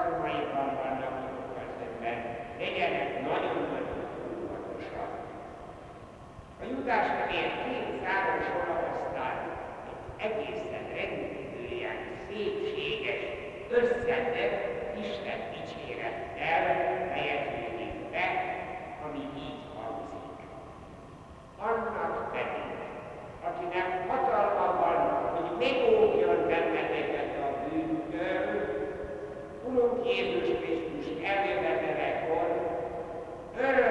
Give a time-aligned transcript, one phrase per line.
[0.00, 1.14] karmaikban vannak
[1.60, 2.18] az önben,
[2.58, 4.00] legyenek nagyon-nagyon
[4.40, 5.10] óvatosak.
[6.60, 8.46] A jutásnak ilyen két száros
[8.94, 9.38] osztály
[10.24, 13.20] egy egészen rendkívül ilyen szépséges,
[13.78, 14.58] összetett
[15.04, 16.64] Isten dicsérettel
[17.12, 18.26] fejezzük be,
[19.04, 20.38] ami így hangzik.
[21.68, 22.70] Annak pedig,
[23.46, 24.49] akinek hatalmas
[30.10, 32.48] Jézus Krisztus elérhetetlenkor
[33.58, 33.89] öröm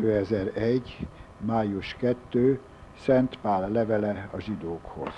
[0.00, 1.06] 2001.
[1.38, 2.60] május 2.
[2.98, 5.12] Szent Pál levele a zsidókhoz.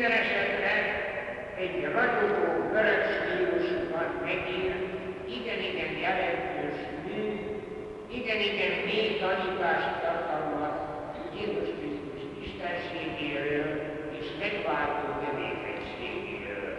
[0.00, 0.74] Minden esetre
[1.56, 4.82] egy ragyogó görög stílusban megírt,
[5.36, 7.22] igen-igen jelentős mű,
[8.18, 10.76] igen-igen mély tanítást tartalmaz
[11.38, 13.68] Jézus Krisztus istenségéről
[14.18, 16.72] és megváltó tevékenységéről.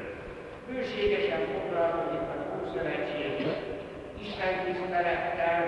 [0.68, 3.34] Bőségesen foglalkozik a Ószövetség
[4.26, 5.62] Isten tisztelettel,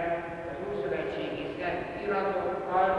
[0.51, 2.89] az Ószövetségi Szent iratokkal,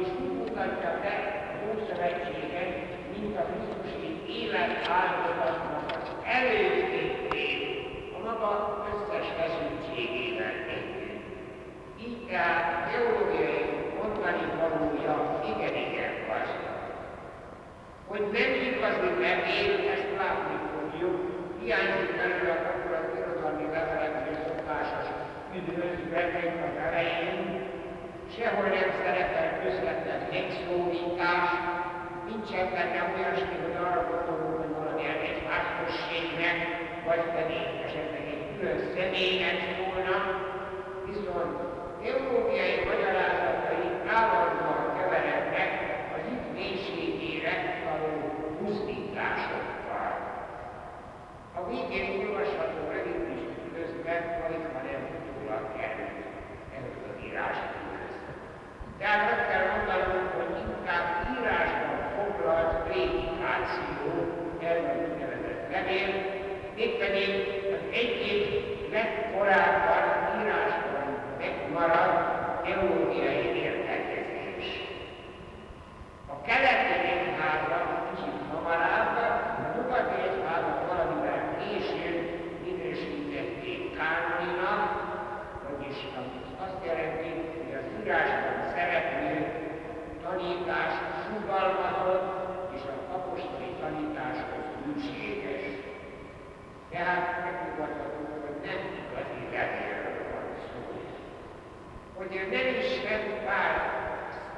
[0.00, 1.14] és úgy mutatja be
[1.50, 2.85] a az Ószövetséget,
[3.20, 6.08] mint a Krisztusi élet áldozatnak az
[6.38, 7.62] előtétét
[8.16, 8.52] a maga
[8.90, 11.24] összes feszültségével együtt.
[12.04, 13.64] Így tehát teológiai
[13.98, 15.16] mondani valója
[15.52, 16.78] igen, igen gazdag.
[18.10, 21.16] Hogy nem igazi remény, ezt látni fogjuk,
[21.60, 25.06] hiányzik belőle a kapcsolat irodalmi levelekről szokásos
[25.56, 27.38] üdvözletek az elején,
[28.36, 31.48] sehol nem szerepel közvetlen megszólítás,
[32.30, 36.58] nincsen benne olyasmi, hogy arra gondolunk, hogy valamilyen egy városségnek,
[37.08, 40.16] vagy pedig esetleg egy külön személynek szólna,
[41.08, 41.54] viszont
[42.02, 45.70] teológiai magyarázatai állandóan keverednek
[46.14, 47.52] a hit mélységére
[47.86, 48.12] való
[48.58, 50.10] pusztításokkal.
[51.58, 55.02] A végén olvasható rövidítés közben alig, ha nem
[55.34, 56.12] túlak kerül
[56.74, 57.86] erről az írásból.
[59.00, 61.95] Tehát azt kell mondanom, hogy inkább írásban
[62.96, 64.08] rémigráció
[64.60, 66.10] elnök nevezett levél,
[66.76, 67.30] mégpedig
[67.74, 68.44] az egyik
[68.92, 70.04] legkorábban
[70.38, 71.06] írásban
[71.38, 74.66] megmaradt teológiai értelkezés.
[76.34, 79.16] A keleti egyháza kicsit hamarabb,
[79.60, 82.18] a nyugati egyházat valamivel később
[82.64, 84.82] minősítették kánoninak,
[85.66, 85.98] vagyis
[86.64, 89.34] azt jelenti, hogy az írásban szereplő
[90.22, 90.92] tanítás
[91.26, 92.35] sugalmazott
[96.96, 100.80] Tehát megnyugodhatunk, hogy nem igazi levélről van szó.
[102.18, 102.90] Hogy ő nem is
[103.46, 103.74] Pál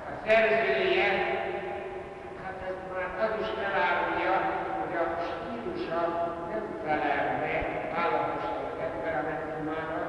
[0.09, 1.09] a szerzője,
[2.42, 4.35] hát ez már az is elárulja,
[4.78, 6.00] hogy a stílusa
[6.50, 10.02] nem felel meg Pálapostól temperamentumára,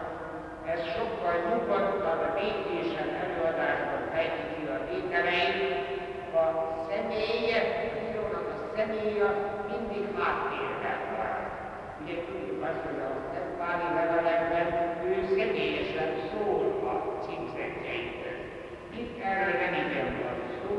[0.73, 5.59] ez sokkal nyugodtan, békésen előadásban fejti ki a tételeit,
[6.41, 6.45] a
[6.87, 7.59] személye,
[8.21, 9.29] a a személye
[9.69, 10.78] mindig háttérben van.
[12.09, 13.09] Ugye tudjuk azt, hogy a
[13.59, 14.67] Páli levelekben
[15.09, 16.61] ő személyesen szól
[16.91, 18.37] a címzetjeitől.
[18.99, 20.75] Itt erről nem igen van szó,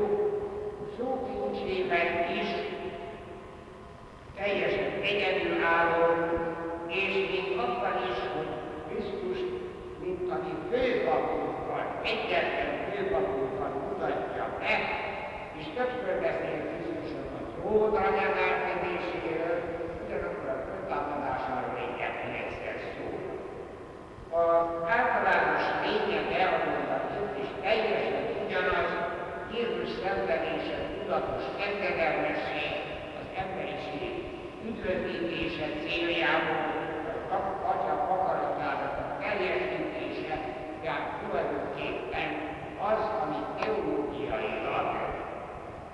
[0.96, 2.08] szókincsében
[2.40, 2.48] is
[4.36, 6.04] teljesen egyedülálló,
[6.86, 8.50] és még abban is, hogy
[8.88, 9.40] Krisztus,
[10.02, 14.74] mint ami főpapunkkal, egyetlen főpapunkkal mutatja be,
[15.58, 19.56] és többször beszél Krisztusnak a trónra emelkedéséről,
[20.04, 20.39] ugyanakkor
[20.90, 23.18] a föltámadásáról egyetlen egyszer szól.
[24.40, 28.90] Az általános lényege a mondatot is teljesen ugyanaz,
[29.54, 32.70] Jézus szenvedése, tudatos engedelmesség,
[33.20, 34.12] az emberiség
[34.68, 36.66] üdvözítése céljából,
[37.36, 40.34] az Atya akaratának a teljesítése,
[40.82, 42.30] tehát tulajdonképpen
[42.90, 44.88] az, ami teológiailag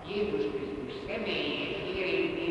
[0.08, 2.48] Jézus Krisztus személyét érinti,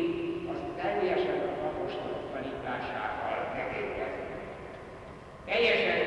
[0.50, 4.30] az teljesen a apostolok tanításával megérkezik.
[5.48, 6.00] Teljesen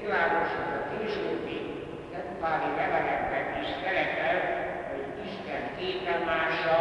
[0.00, 1.58] világos, hogy a későbbi
[2.12, 4.36] Szentpáli levelekben is szerepel,
[4.90, 6.76] hogy Isten képemása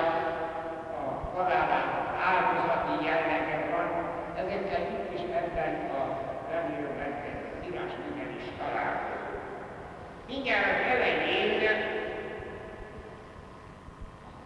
[0.99, 1.03] a
[1.33, 3.89] halálának áldozati jellege van,
[4.41, 6.01] ezekkel itt is ebben a
[6.51, 7.13] levélben
[7.53, 9.41] az írás minden is találkozunk.
[10.27, 11.49] Mindjárt az elején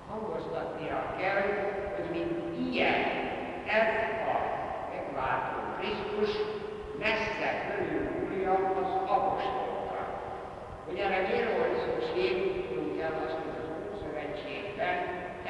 [0.10, 1.44] hangoztatnia kell,
[1.96, 3.33] hogy mint ilyen
[3.80, 3.90] ez
[4.34, 4.36] a
[4.92, 6.32] megváltó Krisztus
[7.00, 10.10] messze körülmúlja az apostolokat.
[11.58, 12.34] Volt szükség,
[12.68, 14.98] tudunk el azt, hogy az Ószövetségben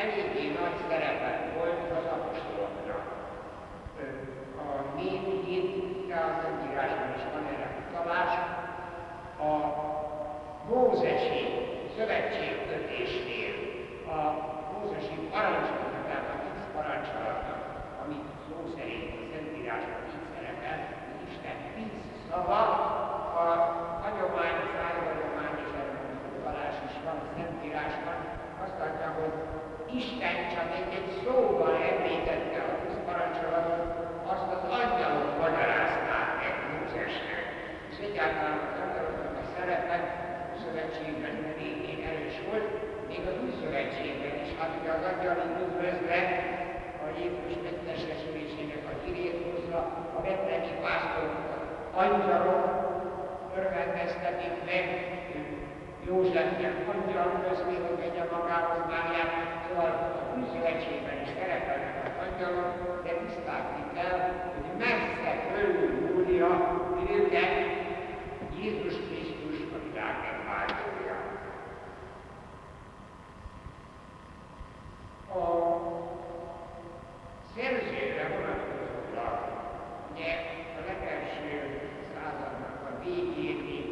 [0.02, 3.04] eléggé nagy szerepet volt az apostoloknak.
[4.64, 5.70] A név hét,
[6.08, 8.34] de az Szentírásban is van erre utalás,
[9.48, 9.52] a
[10.70, 11.44] Mózesi
[11.98, 13.54] szövetségkötésnél
[14.14, 14.18] a
[14.72, 17.62] Mózesi parancsolatnak, tehát a tíz parancsolatnak,
[18.04, 20.80] amit szó szerint a Szentírásban így szerepel,
[21.14, 21.96] az Isten tíz
[22.28, 22.62] szava,
[23.42, 23.44] a
[24.04, 26.00] hagyomány, a szájhagyomány és erre
[26.36, 28.18] utalás is van a Szentírásban,
[28.64, 29.34] azt adja, hogy
[30.00, 33.84] Isten csak egy, egy szóval említette a tíz parancsolatot,
[34.34, 37.44] azt az angyalok magyarázták meg Mózesnek.
[37.92, 39.98] És egyáltalán az angyaloknak a szerepe
[40.54, 42.68] a szövetségben végén erős volt,
[43.10, 46.32] még az új szövetségben is, hát ugye az angyali üdvözlet
[47.06, 48.33] a Jézus megtestesülésének
[49.32, 49.80] a hozza,
[50.18, 51.64] a betlemi pásztorokat
[52.04, 52.64] angyalok
[53.58, 54.86] örvendeztetik meg,
[56.08, 59.32] Józsefnek angyal közé, hogy vegye magához Máriát,
[59.68, 64.20] szóval a új szövetségben is szerepelnek az angyalok, de tisztázni kell,
[64.54, 66.50] hogy messze fölül múlja
[67.16, 67.54] őket
[68.60, 71.18] Jézus Krisztus a világ megváltója.
[75.34, 75.46] A
[77.56, 78.73] szerzőre a
[81.54, 83.83] legelső századnak a végén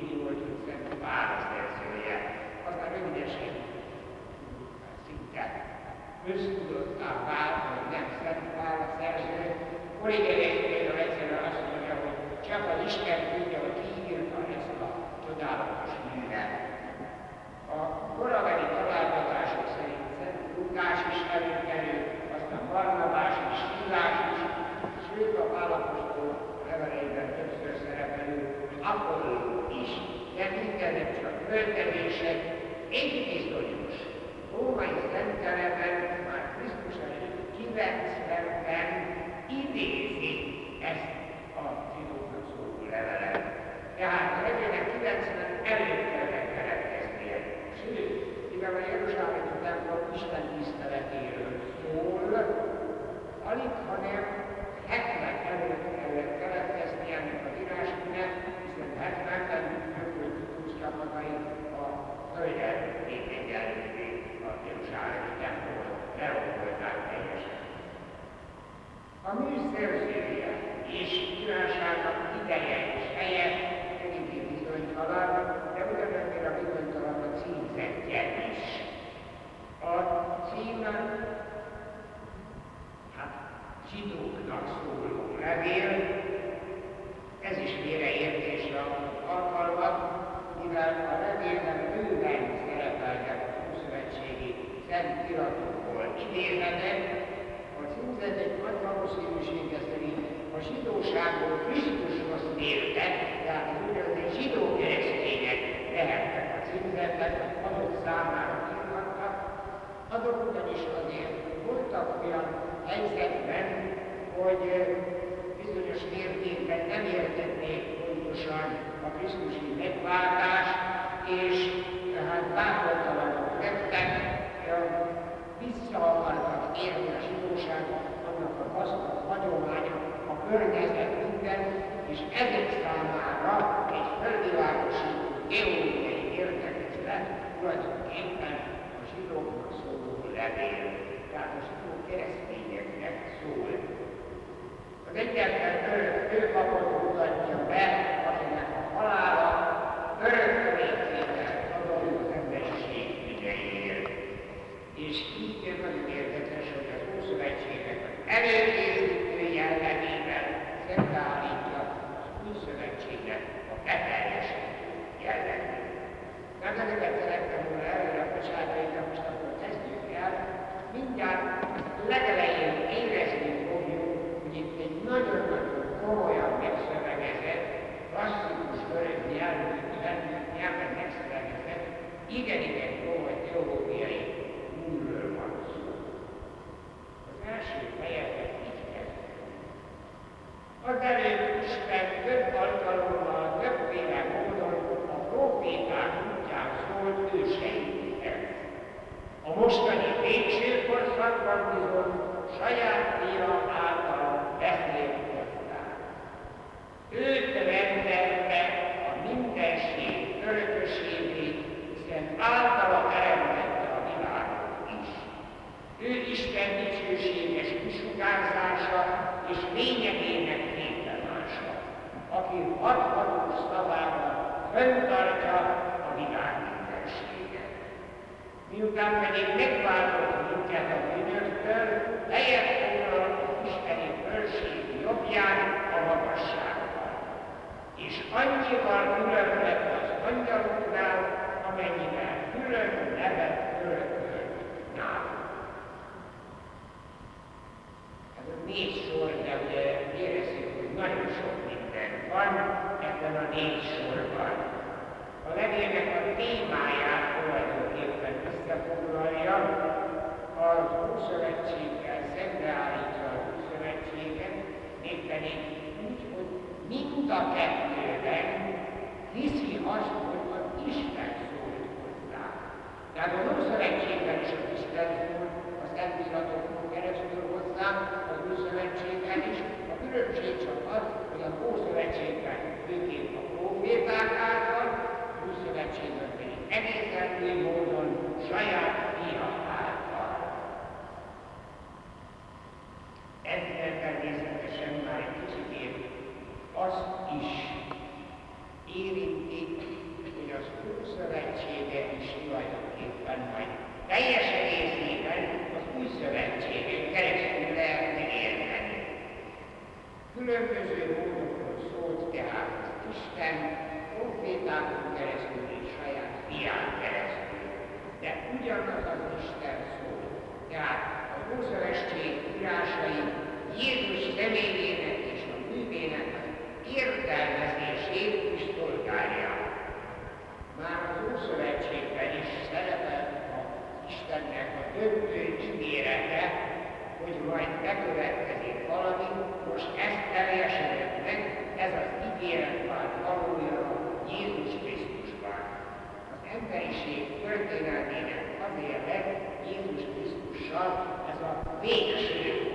[347.72, 352.71] történelmének azért lett Jézus Krisztussal ez a végső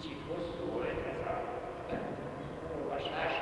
[0.00, 1.36] kicsit hosszú volt ez a
[2.74, 3.34] olvasás,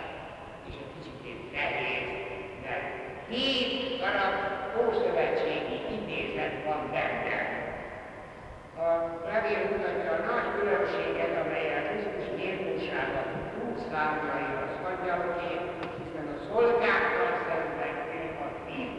[0.68, 2.09] és egy kicsit nehéz,
[2.64, 2.87] mert
[3.29, 4.35] hét darab
[4.81, 7.38] ószövetségi idézet van benne.
[8.85, 8.88] A
[9.31, 15.55] levél mutatja a nagy különbséget, amelyet Krisztus méltósága Krúzvárnai az angyaloké,
[15.99, 18.90] hiszen a szolgákkal szemben ő a fiú.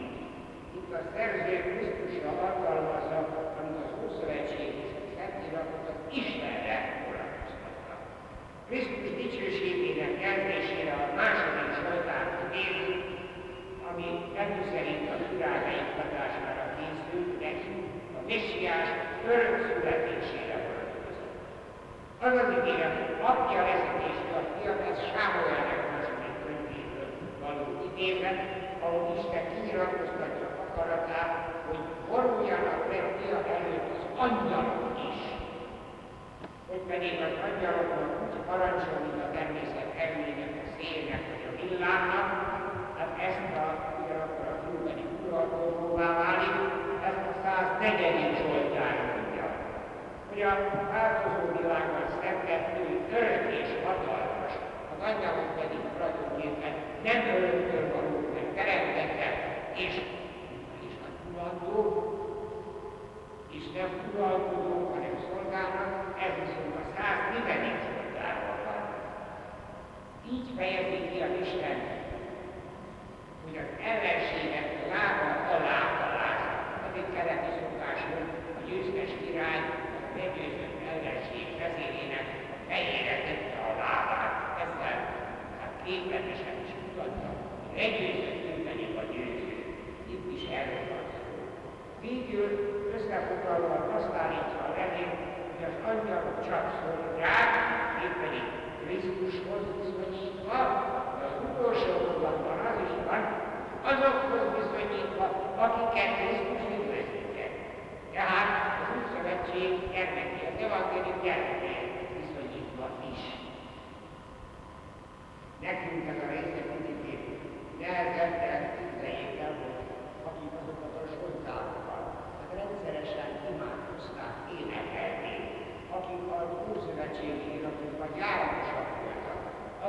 [0.76, 1.89] Itt a szerző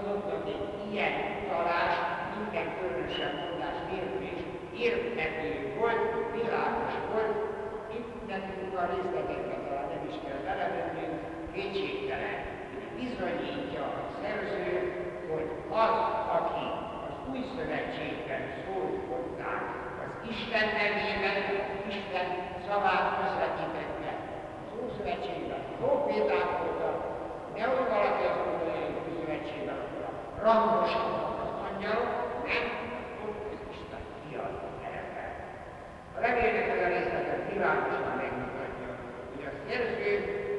[0.01, 1.95] azoknak egy ilyen utalás
[2.37, 4.41] minden különösebb mondás nélkül is
[4.85, 6.03] érthető volt,
[6.37, 7.35] világos volt,
[7.97, 11.15] itt nekünk a részleteket talán nem is kell belemennünk,
[11.53, 12.37] kétségtelen,
[12.99, 14.71] bizonyítja a szerző,
[15.29, 15.47] hogy
[15.83, 15.97] az,
[16.37, 16.65] aki
[17.07, 19.67] az új szövetségben szólt hozzánk,
[20.03, 21.37] az Isten nevében,
[21.93, 22.27] Isten
[22.65, 24.11] szavát közvetítette.
[24.63, 26.97] Az Ószövetségben proféták voltak,
[27.55, 29.90] de hogy valaki azt mondja, hogy az Új Szövetségben a
[30.43, 32.09] rangosabbak az angyalok,
[32.47, 32.65] nem,
[33.23, 33.33] az
[33.73, 34.55] Isten fiat
[34.95, 35.25] erre.
[36.15, 38.89] A levélnek ez a részletet világosan megmutatja,
[39.29, 40.11] hogy a szerző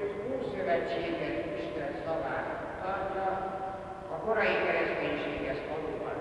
[0.05, 3.29] az Ószövetséget Isten szavára tartja,
[4.15, 6.17] a korai kereszténység ezt valóban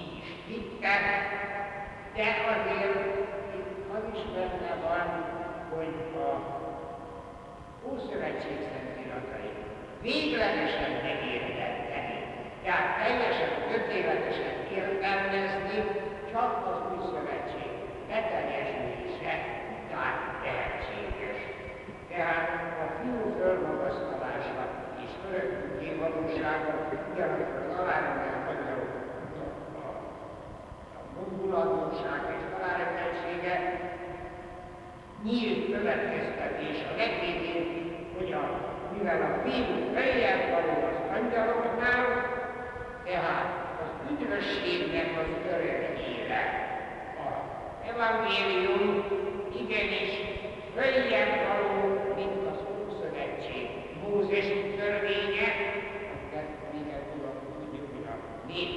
[0.00, 0.94] így is hitte,
[2.16, 2.98] de azért
[3.56, 5.08] itt az is benne van,
[5.74, 5.94] hogy
[6.26, 6.30] a
[7.88, 9.50] Ószövetség szentiratai
[10.02, 11.85] véglegesen megérteni,
[12.66, 15.78] tehát teljesen tökéletesen értelmezni
[16.32, 17.70] csak az új szövetség
[18.10, 19.34] beteljesülése
[19.74, 21.38] után lehetséges.
[22.10, 22.48] Tehát
[22.82, 24.62] a fiú fölmagasztalása
[25.04, 26.72] és örökké valósága
[27.12, 28.92] ugyanakkor az alárendelt magyarok
[29.80, 29.88] a
[31.16, 33.54] mondulatosság és alárendeltsége
[35.24, 37.66] nyílt következtetés a legvégén,
[38.16, 38.44] hogy a,
[38.96, 42.04] mivel a fiú feljebb való az angyaloknál,
[43.06, 43.48] tehát
[43.82, 46.52] az üdvösségnek az örök élet.
[47.24, 47.28] A
[47.90, 49.04] evangélium
[49.62, 50.12] igenis
[50.74, 51.74] följebb való,
[52.16, 53.64] mint az Ószövetség.
[54.02, 55.48] Mózes törvénye,
[56.64, 58.16] amiket tudom, tudjuk, hogy a
[58.46, 58.70] nép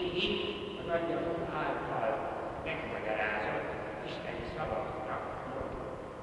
[0.79, 2.09] az angyalok által
[2.65, 3.69] megmagyarázott
[4.07, 5.29] isteni szavaknak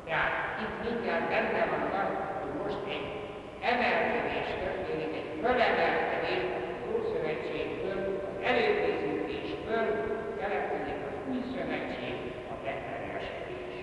[0.07, 3.07] tehát itt mindjárt benne van az, hogy most egy
[3.71, 6.66] emelkedés történik, egy fölemelkedés az az
[8.51, 9.87] előkészítésből
[10.41, 12.17] keletkezik az új szövetség,
[12.53, 13.75] a beteljesedés.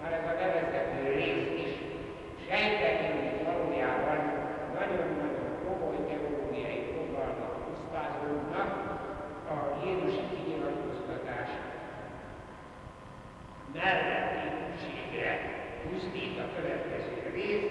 [0.00, 1.72] Már ez a bevezető rész is
[2.46, 4.20] sejteti, hogy valójában
[4.78, 8.70] nagyon-nagyon komoly teológiai fogalmak tisztázódnak
[9.54, 11.50] a Jézusi kinyilatkoztatás
[13.74, 15.32] melletti hűségre
[15.82, 17.68] pusztít a következő rész,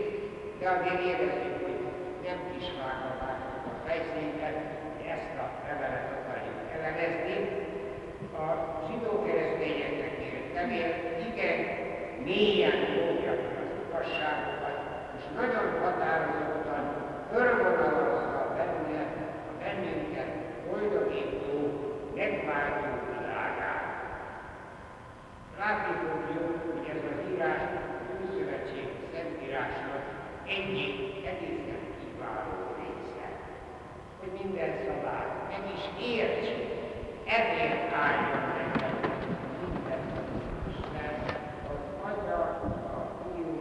[0.59, 1.81] de azért érezzük, hogy
[2.25, 3.11] nem kis vágva
[3.69, 4.76] a fejszénket,
[5.37, 7.37] ezt a levelet akarjuk elemezni.
[8.43, 8.45] A
[8.85, 9.79] zsidó keresztény
[10.53, 10.89] levél
[11.29, 11.57] igen
[12.23, 14.77] mélyen fogja az igazságokat,
[15.17, 16.85] és nagyon határozottan
[17.31, 19.01] körvonalazza benne
[19.49, 20.29] a bennünket
[20.67, 21.53] boldogító,
[22.15, 23.85] megváltó világát.
[25.59, 27.81] Látni fogjuk, hogy ez az írás a
[28.19, 30.03] Újszövetség Szentírásnak
[30.47, 33.27] egyik egészen kiváló része,
[34.19, 35.27] hogy minden szabály
[35.97, 36.59] meg értsük,
[37.25, 38.67] ezért álljon meg
[39.61, 40.01] minden
[40.69, 41.13] Isten,
[41.71, 42.39] az Atya,
[42.97, 43.53] a Fiú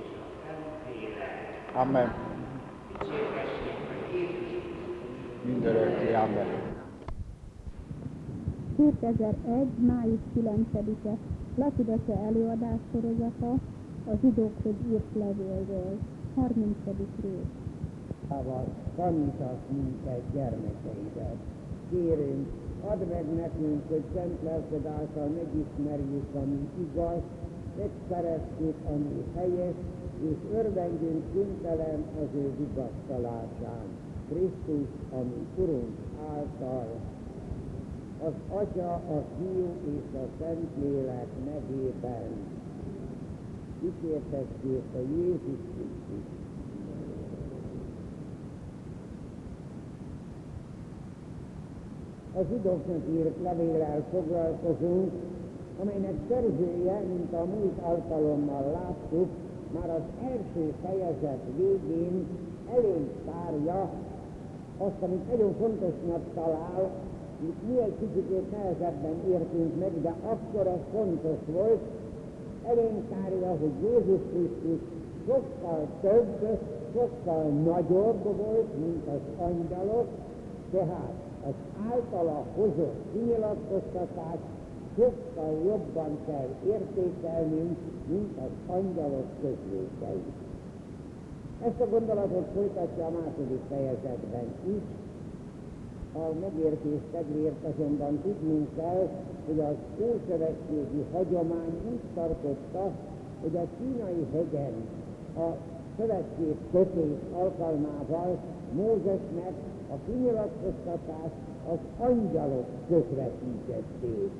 [0.00, 1.34] és a Szentlélek.
[1.74, 2.14] Amen.
[2.98, 4.62] Dicsérgessék a Jézus
[5.44, 6.14] Mindörökké.
[6.14, 6.46] Amen.
[8.76, 9.66] 2001.
[9.78, 11.16] május 9-e
[11.56, 13.50] Lakidace előadás sorozata
[14.06, 15.98] a zsidókhoz írt levélről.
[16.34, 16.76] 30.
[17.22, 17.62] rész.
[18.28, 18.64] Ával
[18.96, 21.36] tanítasz minket gyermekeidet.
[21.92, 22.46] Kérünk,
[22.90, 27.22] add meg nekünk, hogy szent lelked által megismerjük, ami igaz,
[27.78, 29.74] megszeressük, ami helyes,
[30.28, 33.84] és örvendjünk szüntelen az ő vigasztalásán.
[34.28, 35.96] Krisztus, ami Urunk
[36.34, 36.86] által,
[38.24, 42.30] az Atya, a Fiú és a Szentlélek nevében.
[43.80, 46.41] Dicsértessék a Jézus Krisztus.
[52.36, 55.10] A zsidóknak írt levéllel foglalkozunk,
[55.80, 59.28] amelynek szerzője, mint a múlt alkalommal láttuk,
[59.74, 62.26] már az első fejezet végén
[62.76, 63.90] elég tárja
[64.78, 66.90] azt, amit nagyon fontosnak talál,
[67.68, 71.80] mi egy kicsit nehezebben értünk meg, de akkor ez fontos volt,
[72.66, 74.80] elénkárja, hogy Jézus Krisztus
[75.26, 76.58] sokkal több,
[76.94, 80.06] sokkal nagyobb volt, mint az angyalok,
[80.70, 81.12] tehát
[81.46, 81.54] az
[81.90, 84.46] általa hozott kinyilatkoztatást
[84.96, 87.76] sokkal jobban kell értékelnünk,
[88.08, 90.32] mint az angyalok közlékeit.
[91.64, 94.82] Ezt a gondolatot folytatja a második fejezetben is.
[96.14, 99.08] A megértés kedvéért azonban tudnunk kell,
[99.46, 102.90] hogy az ószövetségi hagyomány úgy tartotta,
[103.42, 104.72] hogy a kínai hegyen
[105.36, 105.56] a
[105.96, 108.38] szövetség kötés alkalmával
[108.74, 109.52] Mózesnek
[109.92, 114.30] a kinyilatkoztatást az angyalok közvetítették.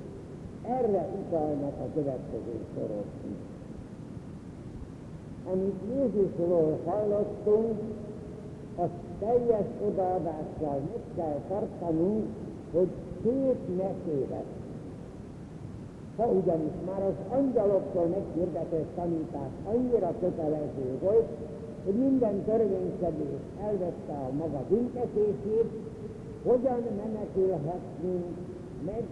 [0.66, 3.42] Erre utalnak a következő sorok is.
[5.52, 7.78] Amit Jézusról hallottunk,
[8.76, 12.26] azt teljes odaadással meg kell tartanunk,
[12.72, 12.88] hogy
[13.22, 14.44] két mesévet.
[16.16, 21.26] Ha ugyanis már az angyaloktól meghirdetett tanítás annyira kötelező volt,
[21.84, 25.70] hogy minden törvényszedés elvette a maga büntetését,
[26.44, 28.24] hogyan menekülhetünk
[28.84, 29.02] meg?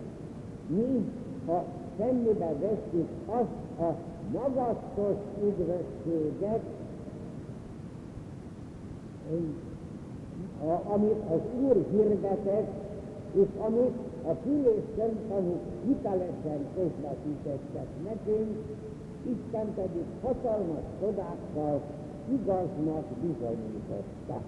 [0.67, 1.05] Mi,
[1.47, 1.65] ha
[1.99, 3.95] semmibe veszük azt a
[4.33, 6.61] magasztos üdvösséget,
[10.93, 12.71] amit az Úr hirdetett,
[13.33, 13.95] és amit
[14.27, 18.57] a fülés szemtanúk hitelesen közvetítettek nekünk,
[19.23, 21.81] Isten pedig hatalmas csodákkal
[22.29, 24.41] igaznak bizonyította.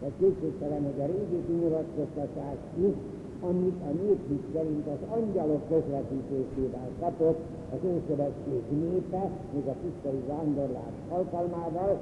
[0.00, 2.94] De kétségtelen, hogy a régi kinyilatkoztatás is,
[3.40, 7.40] amit a néphit szerint az angyalok közvetítésével kapott
[7.72, 11.98] az Ószövetség népe, még a tisztai vándorlás alkalmával,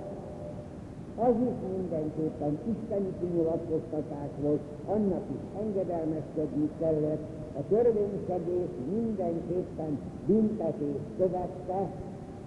[1.16, 7.22] az is mindenképpen isteni kinyilatkoztatás volt, annak is engedelmeskedni kellett,
[7.58, 11.90] a törvényszegés mindenképpen büntetést követte,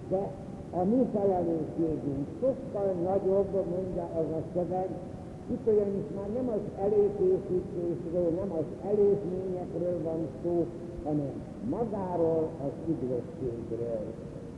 [0.08, 0.30] de
[0.78, 4.88] a mi felelősségünk sokkal nagyobb, mondja az a szöveg,
[5.52, 10.66] itt ugyanis már nem az előkészítésről, nem az előzményekről van szó,
[11.04, 11.32] hanem
[11.70, 14.04] magáról az üdvösségről.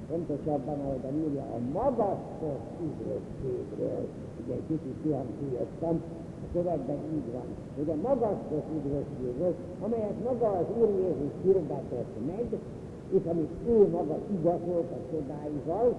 [0.09, 4.03] Pontosabban, ahogy írja, a magasztos üdvösségről.
[4.41, 6.03] Ugye egy kicsit kihangsúlyoztam,
[6.45, 9.55] a szövegben így van, hogy a magasztos üdvösségről,
[9.85, 12.47] amelyet maga az Úr Jézus hirdetett meg,
[13.15, 15.95] és amit ő maga igazolt a csodáival,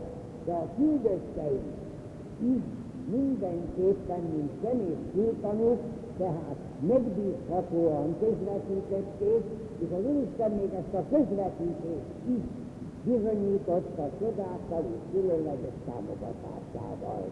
[0.46, 1.60] de a küldöttei
[2.56, 2.62] is
[3.12, 5.80] mindenképpen, mint személy kültanúk,
[6.18, 6.56] tehát
[6.88, 9.44] megbízhatóan közvetítették,
[9.80, 12.44] és az Úristen még ezt a közvetítést is
[13.04, 17.26] bizonyította csodákkal és különleges támogatásával.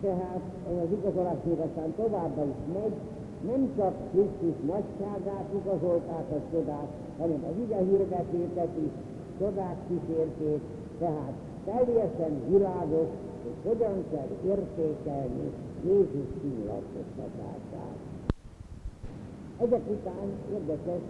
[0.00, 0.44] Tehát
[0.82, 2.96] az igazolás még aztán továbbá is megy,
[3.46, 6.88] nem csak Krisztus nagyságát igazolták a csodák,
[7.18, 8.92] hanem az ige hirdetőket is
[9.38, 10.60] csodák kísérték,
[10.98, 11.32] tehát
[11.64, 13.08] teljesen világos,
[13.42, 15.50] hogy hogyan kell értékelni
[15.84, 17.96] Jézus kinyilatkoztatását.
[19.60, 21.00] Ezek után érdekes,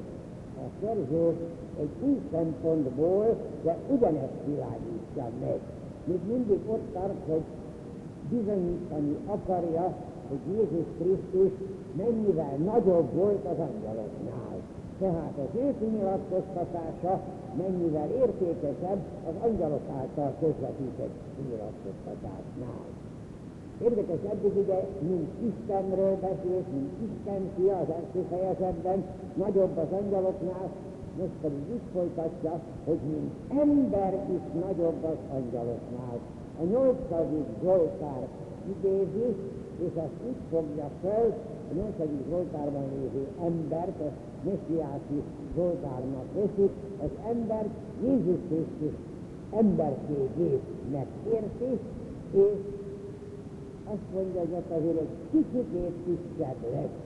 [0.56, 1.36] a szerző
[1.80, 5.60] egy új szempontból, de ugyanezt világítja meg.
[6.04, 7.42] Még mindig ott tart, hogy
[8.30, 9.94] bizonyítani akarja,
[10.28, 11.52] hogy Jézus Krisztus
[11.96, 14.55] mennyivel nagyobb volt az angyaloknál.
[14.98, 17.20] Tehát az ő kinyilatkoztatása
[17.56, 22.86] mennyivel értékesebb az angyalok által közvetített kinyilatkoztatásnál.
[23.82, 30.68] Érdekes, eddig ugye, mint Istenről beszélt, mint Isten fia az első fejezetben, nagyobb az angyaloknál,
[31.18, 36.18] most pedig úgy folytatja, hogy mint ember is nagyobb az angyaloknál.
[36.60, 38.26] A nyolcadik Zsoltár
[38.68, 39.34] idézi,
[39.78, 41.34] és azt úgy fogja fel,
[41.70, 45.18] a nyolcadik Zsoltárban lévő embert, ezt messiási
[45.54, 46.72] Zsoltárnak veszik,
[47.04, 47.64] az ember
[48.02, 48.96] Jézus Krisztus
[49.50, 51.72] emberségét megérti,
[52.30, 52.58] és
[53.92, 55.66] azt mondja, hogy ott azért egy kicsit
[56.04, 56.96] kisebb lesz.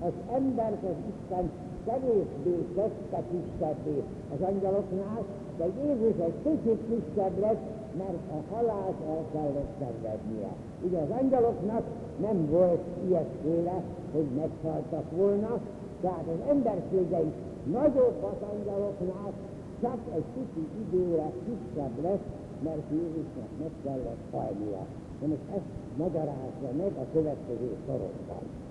[0.00, 1.50] Az embert az Isten
[1.86, 4.02] kevésbé tette kisebbé
[4.34, 5.22] az angyaloknál,
[5.56, 7.64] de Jézus egy kicsit kisebb lesz,
[7.96, 10.50] mert a halált el kellett szenvednie.
[10.86, 11.82] Ugye az angyaloknak
[12.20, 13.82] nem volt ilyesféle,
[14.12, 15.58] hogy meghaltak volna,
[16.00, 17.34] tehát az embersége is
[17.72, 19.32] nagyobb az angyaloknál,
[19.80, 22.26] csak egy kicsi időre kisebb lesz,
[22.62, 24.82] mert Jézusnak meg kellett halnia.
[25.20, 28.63] De most ezt magyarázza meg a következő sorokban.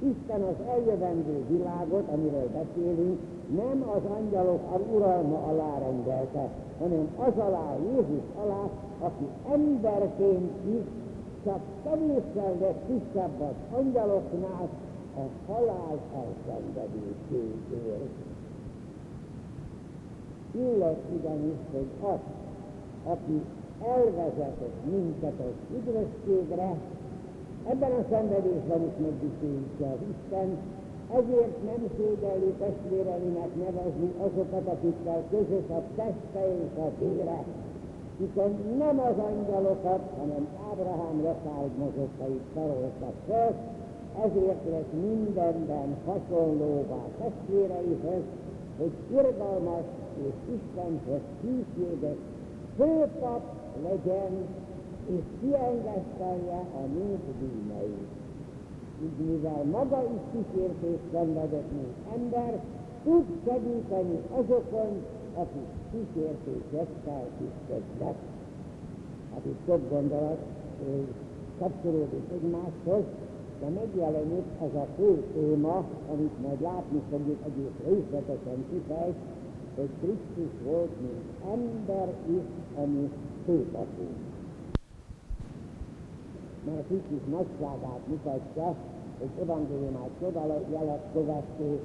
[0.00, 3.18] Isten az eljövendő világot, amiről beszélünk,
[3.56, 4.60] nem az angyalok
[4.94, 8.68] uralma alá rendelte, hanem az alá, Jézus alá,
[9.00, 10.84] aki emberként is
[11.44, 14.68] csak kevéssel lett kisebb az angyaloknál
[15.16, 18.16] a halál elszenvedéséért.
[20.52, 22.18] Illet ugyanis, hogy az,
[23.04, 23.42] aki
[23.82, 26.74] elvezetett minket az üdvösségre,
[27.70, 30.48] ebben a szenvedésben is megdicsőítse az Isten,
[31.18, 37.40] ezért nem szégyelli testvéreinek nevezni azokat, akikkel közös a teste és a vére,
[38.18, 43.54] hiszen nem az angyalokat, hanem Ábrahám leszármazottait taroltak fel,
[44.24, 48.24] ezért lett mindenben hasonlóvá testvéreihez,
[48.78, 49.86] hogy irgalmas
[50.26, 52.18] és Istenhez hűséges
[52.76, 53.42] főpap
[53.82, 54.32] legyen,
[55.08, 58.08] és kiengesztelje a nép bűneit.
[59.16, 62.60] Mivel maga is kísértést szenvedett, mint ember,
[63.04, 65.04] tud segíteni azokon,
[65.34, 68.14] akik kísértésekkel küzdöttek.
[69.32, 70.38] Hát itt több gondolat
[71.58, 73.04] kapcsolódik egymáshoz,
[73.60, 79.16] de megjelenik ez a fő téma, amit majd látni fogjuk egész részletesen kifejt,
[79.76, 82.42] hogy Krisztus volt, mint ember is,
[82.76, 83.10] ami
[83.44, 84.27] főpapunk.
[86.74, 88.74] Mert Krisztus nagyságát mutatja,
[89.18, 91.80] hogy evangéliumát csodajelet követő,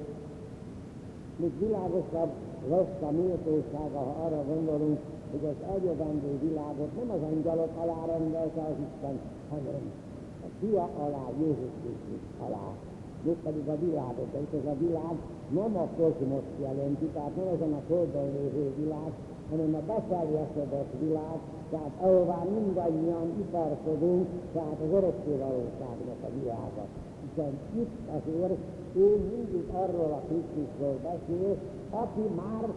[1.36, 2.32] még világosabb
[2.68, 4.98] lesz a méltósága, ha arra gondolunk,
[5.30, 9.16] hogy az eljövendő világot nem az angyalok alá rendelte az Isten,
[9.50, 9.82] hanem
[10.46, 12.66] a fia alá, Jézus Krisztus alá.
[13.42, 15.16] pedig a világot, és ez a világ
[15.48, 19.12] nem a kozmos jelenti, tehát nem ezen a földön lévő világ,
[19.56, 21.38] hanem a befeljesedett világ,
[21.70, 26.84] tehát ahová mindannyian iparkodunk, tehát az örökkévalóságnak a világa.
[27.24, 27.52] Hiszen
[27.82, 28.58] itt azért
[28.94, 31.56] ő mindig arról a Krisztusról beszél,
[31.90, 32.68] aki már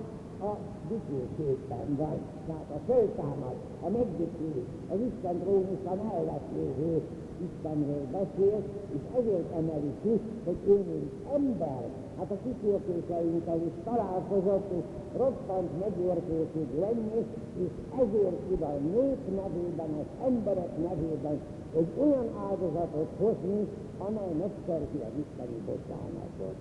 [0.49, 0.51] a
[0.89, 2.17] dicsőségben van.
[2.47, 7.01] Tehát a föltámad, a megdicső, az Isten trónusa mellett lévő
[7.47, 8.59] Istenről beszél,
[8.95, 11.83] és ezért emeli ki, hogy ő mint ember,
[12.17, 14.85] hát a kísértéseinkkel is találkozott, és
[15.17, 17.25] roppant megértésig lenni,
[17.63, 21.39] és ezért tud a nép nevében, az emberek nevében
[21.75, 26.57] egy olyan áldozatot hozni, amely megszerzi az isteni bocsánatot.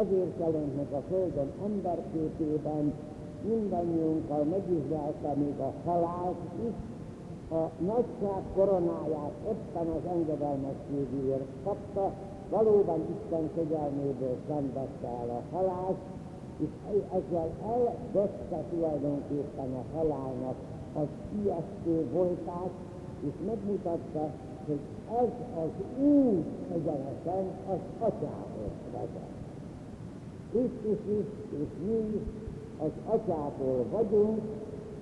[0.00, 2.92] Ezért jelent meg a Földön emberképében
[3.48, 6.74] mindannyiunkkal megvizsgálta még a halált is,
[7.50, 12.12] a nagyság koronáját éppen az engedelmességéért kapta,
[12.50, 15.96] valóban Isten kegyelméből szenvedte el a halált,
[16.56, 16.68] és
[17.12, 20.56] ezzel eldötte tulajdonképpen a halálnak
[20.94, 21.06] az
[21.42, 22.70] ijesztő voltát,
[23.26, 24.30] és megmutatta,
[24.66, 24.80] hogy
[25.20, 25.28] ez
[25.64, 29.34] az út egyenesen az atyához vezet.
[30.50, 31.26] Krisztus is,
[31.60, 32.20] és mi
[32.78, 34.40] az atyától vagyunk,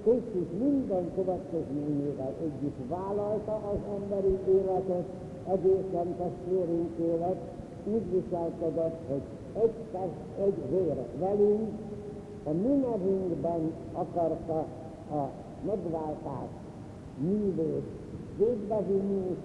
[0.02, 5.04] Krisztus minden következményével együtt vállalta az emberi életet,
[5.48, 7.40] egészen testvérünk élet,
[7.84, 9.22] úgy viselkedett, hogy
[9.62, 11.70] egy test, egy vér velünk,
[12.44, 14.58] a mi nevünkben akarta
[15.10, 15.28] a
[15.66, 16.50] megváltás
[17.18, 17.84] művét
[18.38, 19.36] végbevinni,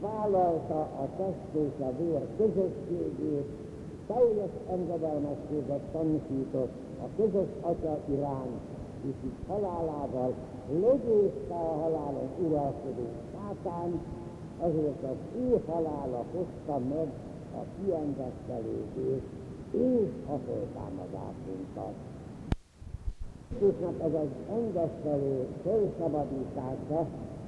[0.00, 3.48] vállalta a test és a vér közösségét,
[4.06, 6.72] teljes engedelmességet tanúsított
[7.02, 8.50] a közös atya irány,
[9.08, 10.32] és így halálával
[10.80, 14.00] legyőzte a halálon uralkodó sátán,
[14.62, 17.08] ezért az ő halála hozta meg
[17.54, 19.32] a kiengesztelődést
[19.70, 21.94] és a föltámadásunkat.
[23.48, 27.06] Krisztusnak ez az engesztelő felszabadítása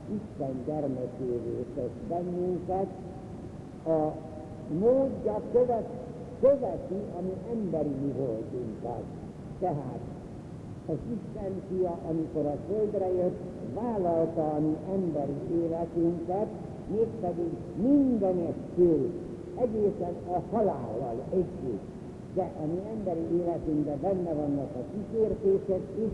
[0.09, 2.87] Isten gyermekévé tesz bennünket,
[3.87, 4.13] a
[4.79, 5.89] módja követ,
[6.41, 9.03] követi a mi emberi mi voltunkat.
[9.59, 10.01] Tehát
[10.87, 13.39] az Isten fia, amikor a földre jött,
[13.75, 16.47] vállalta a mi emberi életünket,
[16.91, 19.11] mégpedig mindenektől,
[19.61, 21.95] egészen a halállal együtt.
[22.34, 26.12] De a mi emberi életünkben benne vannak a kísértések is,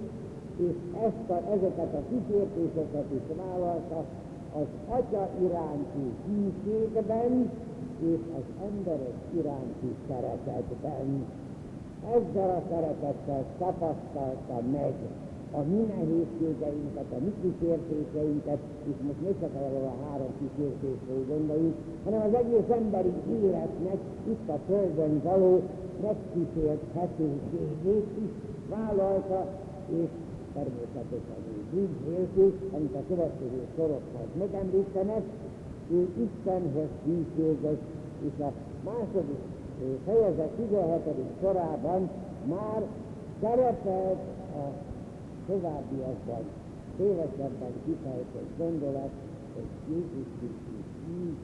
[0.66, 4.04] és ezt a, ezeket a kísértéseket is vállalta
[4.54, 7.50] az Atya iránti hűségben
[8.00, 11.26] és az emberek iránti szeretetben.
[12.10, 14.92] Ezzel a szeretettel tapasztalta meg
[15.58, 21.76] a mi nehézségeinket, a mi kísértéseinket, és most ne csak arról a három kísértésről gondoljuk,
[22.04, 24.00] hanem az egész emberi életnek
[24.32, 25.62] itt a Földön való
[26.02, 28.32] megkísérthetőségét is
[28.68, 29.46] vállalta,
[30.00, 30.08] és
[30.54, 31.40] természetesen
[31.74, 35.22] úgy nélkül, amit a következő sorokhoz megemlítenek,
[35.90, 37.78] ő Istenhez hűséges,
[38.26, 38.52] és a
[38.84, 39.42] második
[40.04, 41.24] fejezet 17.
[41.40, 42.10] sorában
[42.48, 42.82] már
[43.40, 44.18] szerepelt
[44.54, 44.91] a
[45.52, 46.44] továbbiakban
[46.96, 49.12] tévesebben kifejtett gondolat,
[49.54, 50.86] hogy Jézus Krisztus
[51.20, 51.40] így,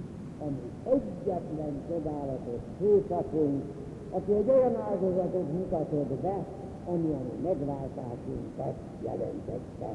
[0.46, 0.62] ami
[0.94, 3.62] egyetlen csodálatos főpapunk,
[4.10, 6.44] aki egy olyan áldozatot mutatott be,
[6.86, 9.90] ami a megváltásunkat jelentette.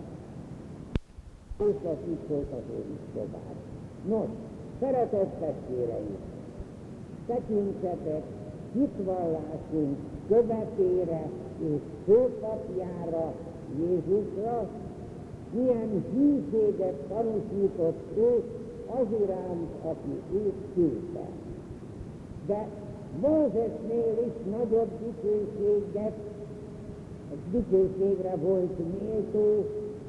[1.57, 3.59] Jézus így folytatódik tovább.
[4.07, 4.29] Nos,
[4.79, 6.17] szeretett testvéreim,
[7.27, 8.23] tekintsetek
[8.73, 9.97] hitvallásunk
[10.27, 13.33] követére és főpapjára
[13.77, 14.67] Jézusra,
[15.51, 18.43] milyen hűséget tanúsított ő
[18.87, 21.27] az iránt, aki őt küldte.
[22.45, 22.67] De
[23.21, 26.13] Mózesnél is nagyobb dicsőséget,
[27.51, 29.65] dicsőségre volt méltó,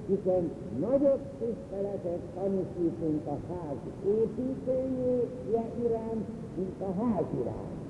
[0.06, 0.50] hiszen
[0.80, 7.82] nagyobb tiszteletet tanúsítunk a ház építője iránt, mint a ház iránt.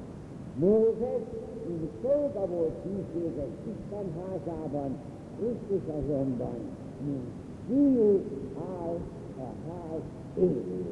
[0.54, 1.22] Mózes,
[1.66, 4.96] mint szolga volt hűséges Isten házában,
[5.38, 6.58] Krisztus azonban,
[7.06, 7.28] mint
[7.68, 8.20] fiú
[8.58, 8.96] áll
[9.38, 10.00] a ház
[10.38, 10.84] élő.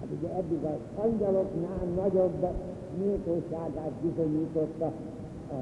[0.00, 2.46] Hát ugye eddig az angyaloknál nagyobb
[2.98, 4.92] méltóságát bizonyította
[5.50, 5.58] a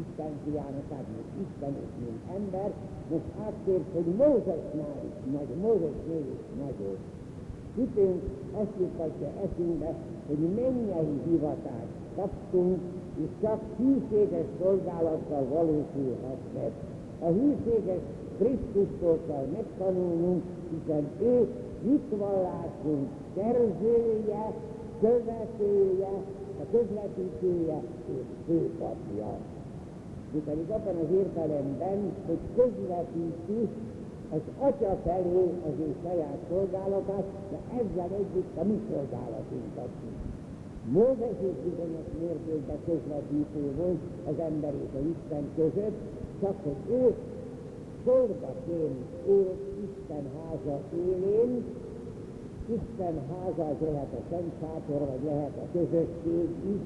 [0.00, 2.72] Isten fiának, mint Isten és mint ember,
[3.10, 6.98] most áttért, hogy Mózesnál is nagy, Mózesnél is nagyobb.
[7.76, 8.22] Hitünk
[8.52, 9.94] azt juttatja eszünkbe,
[10.26, 12.78] hogy mennyei hivatást kaptunk,
[13.16, 16.72] és csak hűséges szolgálattal valósulhat meg.
[17.20, 18.02] A hűséges
[18.38, 21.46] Krisztustól kell megtanulnunk, hiszen ő
[21.82, 24.52] hitvallásunk szerzője,
[25.00, 26.12] követője,
[26.60, 27.82] a közvetítője
[28.14, 29.30] és főpapja.
[30.32, 33.68] Mi pedig abban az értelemben, hogy közvetíti
[34.30, 40.18] az Atya felé az ő saját szolgálatát, de ezzel együtt a mi szolgálatunkat is.
[40.92, 43.98] Mózes is bizonyos mértékben közvetítő volt
[44.30, 45.98] az ember és az Isten között,
[46.40, 47.14] csak hogy ő
[48.04, 51.64] szolgaként élt Isten háza élén,
[52.68, 56.80] Isten háza az lehet a Szent Sátor, vagy lehet a közösség is.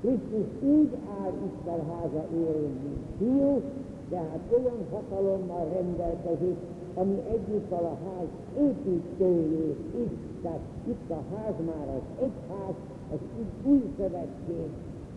[0.00, 0.88] Krisztus úgy
[1.20, 3.60] áll Isten háza élén, mint fiú,
[4.08, 6.56] de hát olyan hatalommal rendelkezik,
[6.94, 8.28] ami egyúttal a ház
[8.66, 10.10] építőjét is.
[10.42, 12.74] Tehát itt a ház már az egy ház,
[13.12, 13.18] az
[13.64, 14.68] új szövetség,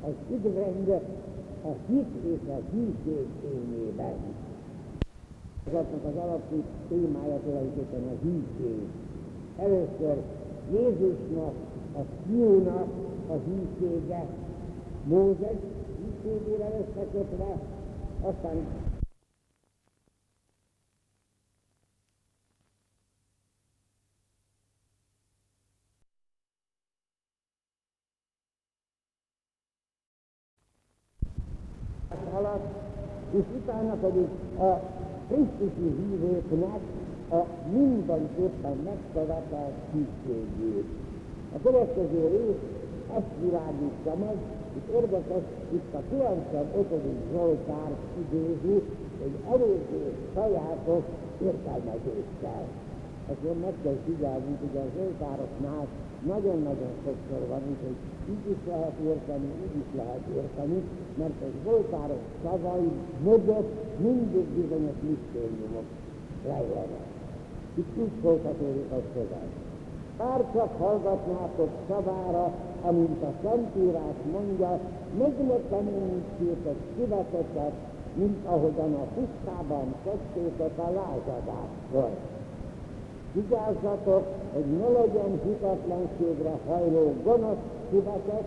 [0.06, 1.02] az üdvrend,
[1.64, 4.16] a hit és a hűség fényében.
[5.68, 8.80] Azoknak az alapú témája tulajdonképpen a hűség.
[9.58, 10.18] Először
[10.72, 11.54] Jézusnak,
[11.96, 12.88] a fiúnak
[13.30, 14.26] a hűsége,
[15.08, 15.58] Mózes
[16.24, 17.58] hűségével összekötve,
[18.22, 18.58] aztán
[32.34, 32.68] alatt,
[33.32, 34.28] és utána pedig
[34.60, 34.82] a
[35.28, 36.80] Krisztusi hívőknek
[37.32, 40.86] a mindenképpen megkövetelt hűségét.
[41.56, 42.64] A következő rész
[43.18, 44.36] ezt világítja meg,
[44.78, 46.86] és érdekes, itt a 95.
[47.32, 48.84] Zsoltár idézi,
[49.22, 51.04] hogy előző sajátos
[51.42, 52.64] értelmezéssel.
[53.32, 55.88] Ezért meg kell figyelni, hogy a Zsoltároknál
[56.26, 57.98] nagyon-nagyon sokszor van, úgyhogy
[58.30, 60.82] így is lehet érteni, így is lehet érteni,
[61.18, 62.92] mert az Zoltárok szavai
[63.24, 65.88] mögött mindig bizonyos misztériumok
[66.44, 67.08] rejlenek.
[67.76, 69.50] Itt úgy folytatódik a szöveg.
[70.18, 74.80] Bár csak hallgatnátok szavára, amint a Szentírás mondja,
[75.18, 77.74] meg ne temélyítsétek szíveteket,
[78.14, 82.10] mint ahogyan a pusztában tettétek a lázadáskor.
[83.34, 84.24] Vigyázzatok,
[84.54, 88.44] hogy ne legyen hitatlanségre hajló gonosz szívetek,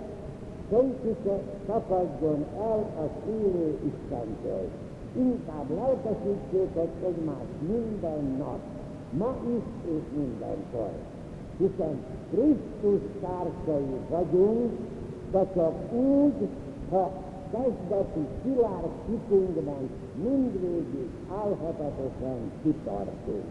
[0.71, 4.69] senki se szakadjon el az élő Istentől.
[5.17, 8.59] Inkább lelkesítsétek egymást minden nap,
[9.19, 10.91] ma is és mindenkor.
[11.57, 14.71] Hiszen Krisztus társai vagyunk,
[15.31, 16.49] de csak úgy,
[16.91, 17.11] ha
[17.53, 19.91] kezdeti szilárd hitünkben
[20.23, 23.45] mindvégig álhatatosan kitartunk.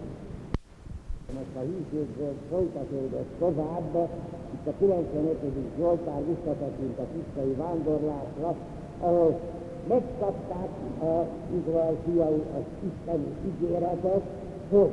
[1.37, 4.09] Most a hűségről folytatódott tovább,
[4.53, 5.37] itt a 95.
[5.77, 8.55] Zsoltár visszatekint a tisztai vándorlásra,
[8.99, 9.39] ahol
[9.87, 10.69] megkapták
[10.99, 11.25] az
[11.59, 14.21] Izrael fiai az isteni ígéretet,
[14.69, 14.91] hogy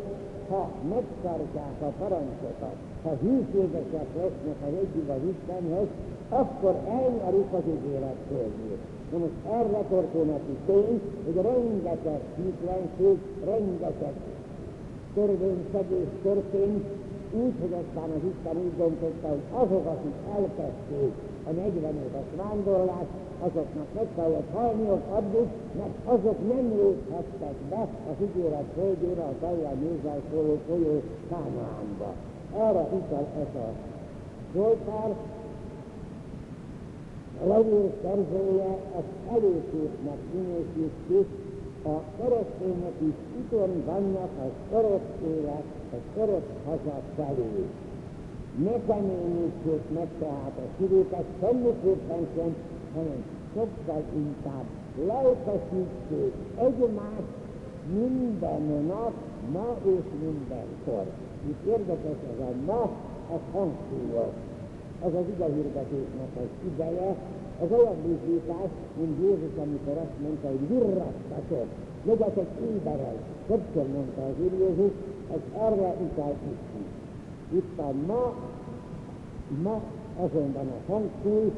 [0.48, 5.88] ha megtartják a parancsokat, ha hűségesek lesznek az egyik az Istenhez,
[6.28, 8.82] akkor elnyerik az ígéret földjét.
[9.12, 14.12] Na most erre történeti tény, hogy rengeteg hűtlenség, rengeteg
[15.18, 16.84] törvényszegés történt,
[17.42, 21.12] úgy, hogy aztán az Isten úgy döntötte, hogy azok, akik elkezdték
[21.48, 25.48] a 40 éves vándorlást, azoknak meg kellett halniok addig,
[25.78, 32.10] mert azok nem léphettek be az ígéret földjére, a teljel nézzel szóló folyó Kánaánba.
[32.56, 33.68] Erre utal ez a
[34.54, 35.14] Zsoltár,
[37.42, 41.26] a levél szerzője ezt előképnek minősíti,
[41.88, 47.64] a keresztények is üton vannak a szorott élet, a szorott haza felé.
[48.64, 52.54] Ne keményítsék meg tehát a szívüket, semmiképpen sem,
[52.94, 53.24] hanem
[53.54, 54.64] sokkal inkább
[55.06, 57.32] lelkesítsék egymást
[57.92, 59.12] minden nap,
[59.52, 61.06] ma és mindenkor.
[61.48, 62.90] Itt érdekes ez a ma,
[63.32, 64.34] ez hangsúlyos.
[65.04, 65.24] Ez az
[65.54, 67.16] hirdetésnek az ideje,
[67.62, 71.68] ez olyan bizonyítás, mint Jézus, amikor azt mondta, hogy virrattatok,
[72.04, 73.18] legyetek éberek.
[73.46, 74.92] Többször mondta az Úr Jézus,
[75.34, 76.66] ez erre utal itt.
[77.58, 78.34] Itt a ma,
[79.62, 79.80] ma
[80.24, 81.52] azonban a hangsúly,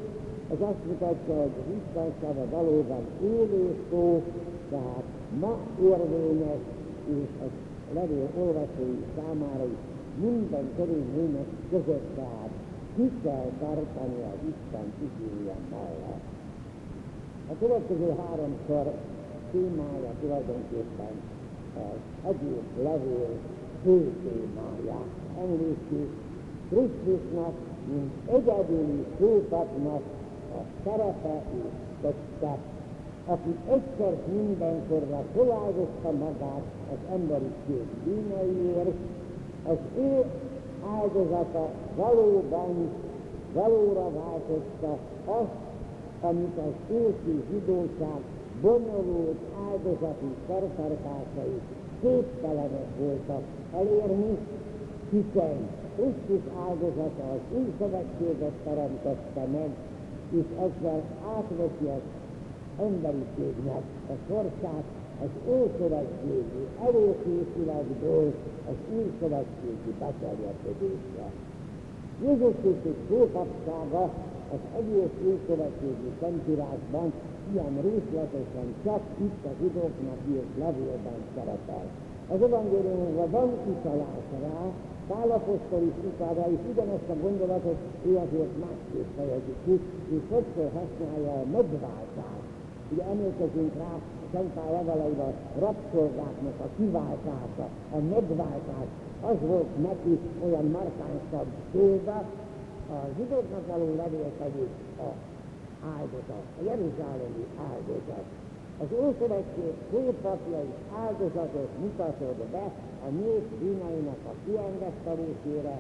[0.52, 4.22] ez azt mutatja, hogy az Isten szava valóban élő szó,
[4.70, 5.04] tehát
[5.40, 6.62] ma érvényes,
[7.08, 7.50] és az
[7.94, 9.80] levél olvasói számára is
[10.20, 12.50] minden körülmények között, tehát
[13.00, 16.24] ki kell tartani az Isten igénye mellett.
[17.50, 18.92] A következő három sor
[19.50, 21.14] témája tulajdonképpen
[21.76, 23.32] az egész levél
[23.82, 25.00] fő témája.
[25.40, 26.10] Emlékszünk
[26.68, 27.54] Krisztusnak,
[27.92, 30.02] mint egyedüli főpapnak
[30.58, 32.58] a szerepe és tette,
[33.26, 38.96] aki egyszer mindenkorra feláldozta magát az emberiség bűneiért,
[39.64, 40.24] az ő
[41.00, 42.90] áldozata valóban
[43.52, 45.58] valóra változta azt,
[46.20, 48.20] amit az ősi zsidóság
[48.60, 49.38] bonyolult
[49.70, 51.60] áldozati szertartásai
[52.00, 53.42] képtelenek voltak
[53.74, 54.38] elérni,
[55.10, 59.70] hiszen Krisztus áldozata az új szövetséget teremtette meg,
[60.30, 61.02] és ezzel
[61.36, 62.00] átveszi az
[62.78, 64.84] emberiségnek a sorsát
[65.24, 68.32] az ószövetségi előkészületből
[68.70, 71.26] az új szövetségi beterjedésre.
[72.22, 74.02] Jézus Krisztus főpapsága
[74.54, 77.12] az egész új szövetségi szentírásban
[77.52, 81.86] ilyen részletesen csak itt a zsidóknak írt levélben szerepel.
[82.28, 84.60] Az evangéliumban van utalás rá,
[85.10, 87.76] Pál apostol is utal rá, és ugyanezt a gondolatot
[88.08, 89.80] ő azért másképp fejezi ki,
[90.14, 92.50] és sokszor használja a megváltást.
[92.92, 93.92] Ugye emlékezünk rá,
[94.32, 98.88] Szent Pál leveleivel rabszolgáknak a kiváltása, a megváltás,
[99.20, 102.24] az volt neki olyan markánsabb példa,
[102.90, 104.68] a zsidóknak való levél pedig
[104.98, 105.10] a
[105.96, 108.26] áldozat, a jeruzsálemi áldozat.
[108.82, 112.66] Az Ószövetség főpapja is áldozatot mutatod be
[113.06, 115.76] a nép bűneinek a kiengesztelésére,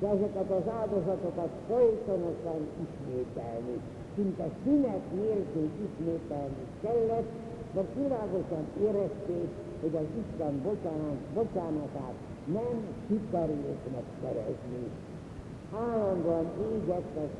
[0.00, 3.76] de ezeket az áldozatokat folytonosan ismételni,
[4.14, 7.30] szinte szünet nélkül ismételni kellett,
[7.74, 9.48] mert világosan érezték,
[9.80, 12.74] hogy az Isten bocsánat, bocsánatát nem
[13.08, 14.84] sikerült megszerezni.
[15.88, 17.32] Állandóan égett az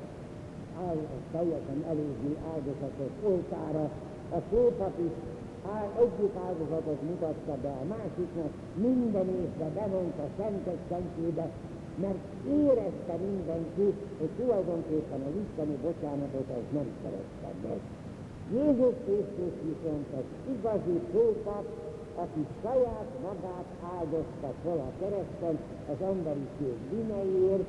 [0.86, 3.90] áldozat, teljesen eléggé áldozatot oltára,
[4.36, 5.14] a főpap is
[5.74, 11.50] áll, egyik áldozatot mutatta be a másiknak, minden évben bement a szentek szentébe,
[12.04, 13.86] mert érezte mindenki,
[14.18, 17.80] hogy tulajdonképpen az isteni bocsánatot az nem szerette meg.
[18.52, 21.64] Jézus Krisztus viszont az igazi própap,
[22.14, 25.56] aki saját magát áldozta fel a kereszten
[25.92, 27.68] az emberiség bűneiért,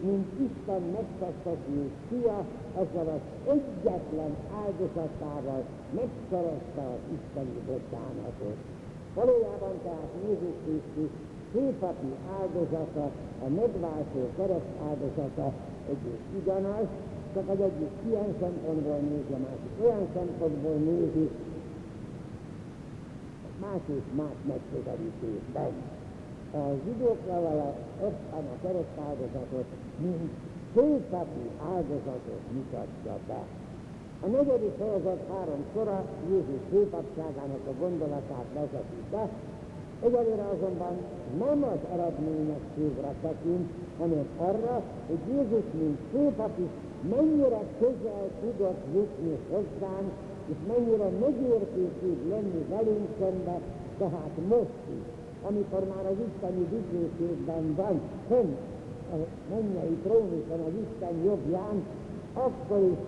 [0.00, 3.22] mint Isten megfektető fia, azzal az
[3.54, 4.32] egyetlen
[4.64, 5.62] áldozatával
[6.00, 8.58] megszerezte az isteni bocsánatot.
[9.14, 11.12] Valójában tehát Jézus Krisztus
[11.52, 13.04] főpapi áldozata,
[13.44, 15.52] a megváltó kereszt áldozata
[15.88, 16.86] egyik ugyanaz,
[17.34, 21.30] csak az egyik ilyen szempontból nézi, a másik olyan szempontból nézi,
[23.60, 25.72] más és más megközelítésben.
[26.54, 29.68] A zsidók levele ebben a kereszt áldozatot,
[30.04, 30.30] mint
[30.74, 33.42] főpapi áldozatot mutatja be.
[34.24, 39.28] A negyedik fejezet három sora Jézus főpapságának a gondolatát vezeti be,
[40.04, 40.96] Egyelőre azonban
[41.38, 46.58] nem az eredményességre tekint, hanem arra, hogy Jézus, mint főpap
[47.10, 50.10] mennyire közel tudott jutni hozzánk,
[50.46, 53.60] és mennyire megértő lenni velünk szembe,
[53.98, 55.06] tehát most is,
[55.48, 58.58] amikor már az isteni dicsőségben van, fent
[59.12, 59.16] a
[59.50, 61.82] mennyei trónuson az Isten jobbján,
[62.32, 62.98] akkor is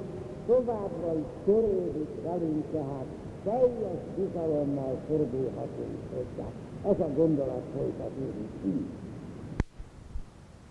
[0.46, 3.06] továbbra is törődik velünk, tehát
[3.44, 6.48] teljes bizalommal fordulhatunk hozzá.
[6.90, 8.86] Ez a gondolat folytatódik így.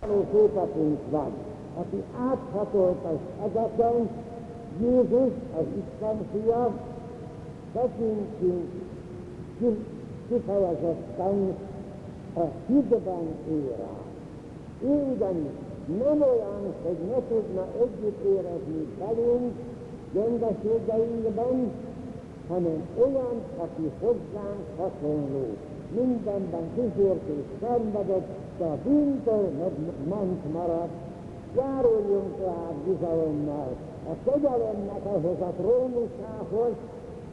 [0.00, 0.50] Való
[1.10, 1.32] van,
[1.74, 4.08] aki áthatolt az egeten,
[4.80, 6.72] Jézus, az Isten fia,
[7.72, 8.68] tekintünk
[10.28, 11.54] kifejezetten
[12.34, 13.96] a hídben él rá.
[14.88, 15.52] Ő ugyanis
[15.86, 19.52] nem olyan, hogy ne tudna együtt érezni velünk
[20.12, 21.70] gyengeségeinkben,
[22.48, 25.46] hanem olyan, aki hozzánk hasonló
[26.00, 29.50] mindenben kísért és szenvedett, de a bűntől
[30.08, 30.88] ment marad.
[31.56, 33.76] Járuljunk tehát bizalommal
[34.10, 36.74] a kegyelemnek ahhoz a trónusához,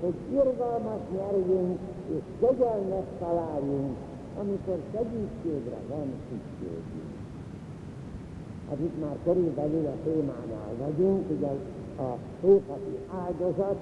[0.01, 1.79] hogy irgalmat nyerjünk
[2.15, 3.95] és kegyelmet találjunk,
[4.39, 7.11] amikor segítségre van szükségünk.
[8.69, 11.47] Hát itt már körülbelül a témánál vagyunk, ugye
[11.97, 13.77] a főpapi áldozat,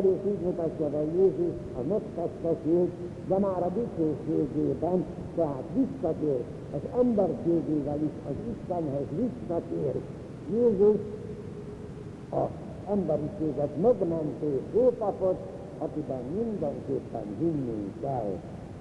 [0.00, 2.90] rész így mutatja be Jézus a megtestesült,
[3.28, 5.04] de már a dicsőségében,
[5.36, 6.44] tehát visszatér,
[6.76, 9.94] az emberségével is az Istenhez visszatér.
[10.52, 11.00] Jézus
[12.30, 12.48] az
[12.90, 15.36] emberiséget megmentő főpapot,
[15.78, 18.32] akiben mindenképpen hinnünk kell.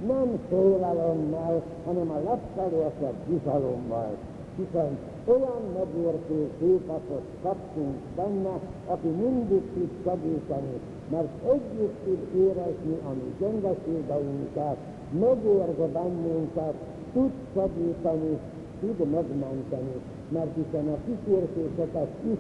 [0.08, 4.16] Nem félelemmel, hanem a legfelősebb bizalommal,
[4.56, 10.80] hiszen olyan megértő főpapot kaptunk benne, aki mindig tud segíteni,
[11.10, 14.78] mert együtt tud érezni a mi gyengeségeinket,
[15.20, 16.74] megérze bennünket,
[17.16, 18.40] tud segíteni,
[18.80, 19.96] tud megmenteni,
[20.30, 22.40] mert hiszen a kísértéseket is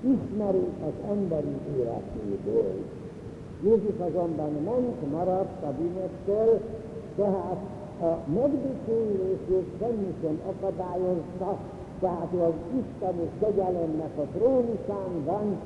[0.00, 2.74] ismeri az emberi életéből.
[3.62, 6.60] Jézus azonban ment, maradt a bűnöktől,
[7.16, 7.60] tehát
[8.00, 11.58] a megdicsőülését semmi sem akadályozta,
[12.00, 15.56] tehát az Isteni kegyelemnek a trónusán van,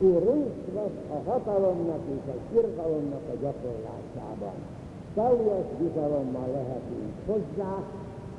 [0.00, 4.56] ő részt vesz a hatalomnak és az irgalomnak a gyakorlásában.
[5.14, 7.72] Teljes bizalommal lehetünk hozzá,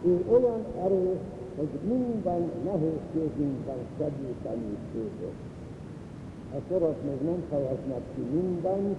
[0.05, 1.21] ő olyan erős,
[1.57, 5.37] hogy minden nehézségünkben segíteni tudok.
[6.55, 8.97] A sorot még nem fejeznek ki mindent,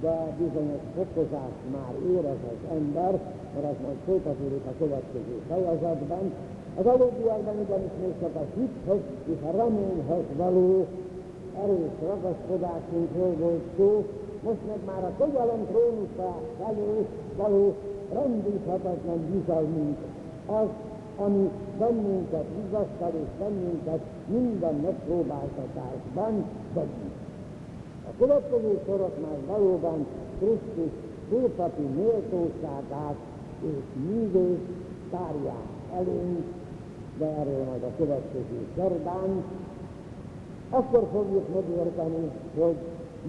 [0.00, 3.12] de bizonyos fokozást már érez az ember,
[3.54, 6.32] mert az majd folytatódik a következő fejezetben,
[6.78, 10.86] az előbbiekben ugyanis még csak a hithez és a reményhez való
[11.62, 14.04] erős ragaszkodásunkról volt szó,
[14.42, 17.74] most meg már a kegyelem trónusa felé való
[18.12, 19.96] rendíthetetlen bizalmunk
[20.48, 20.68] az,
[21.16, 26.44] ami bennünket vigasztal és bennünket minden megpróbáltatásban
[26.74, 27.16] segít.
[28.08, 30.06] A következő sorok már valóban
[30.38, 30.92] Krisztus
[31.28, 33.16] főpapi méltóságát
[33.62, 34.66] és művét
[35.10, 36.44] tárják előnk,
[37.18, 39.42] de erről majd a következő szerdán,
[40.70, 42.76] akkor fogjuk megérteni, hogy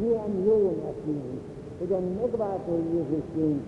[0.02, 1.42] milyen jó nekünk,
[1.80, 3.62] hogy a megváltó Jézusunk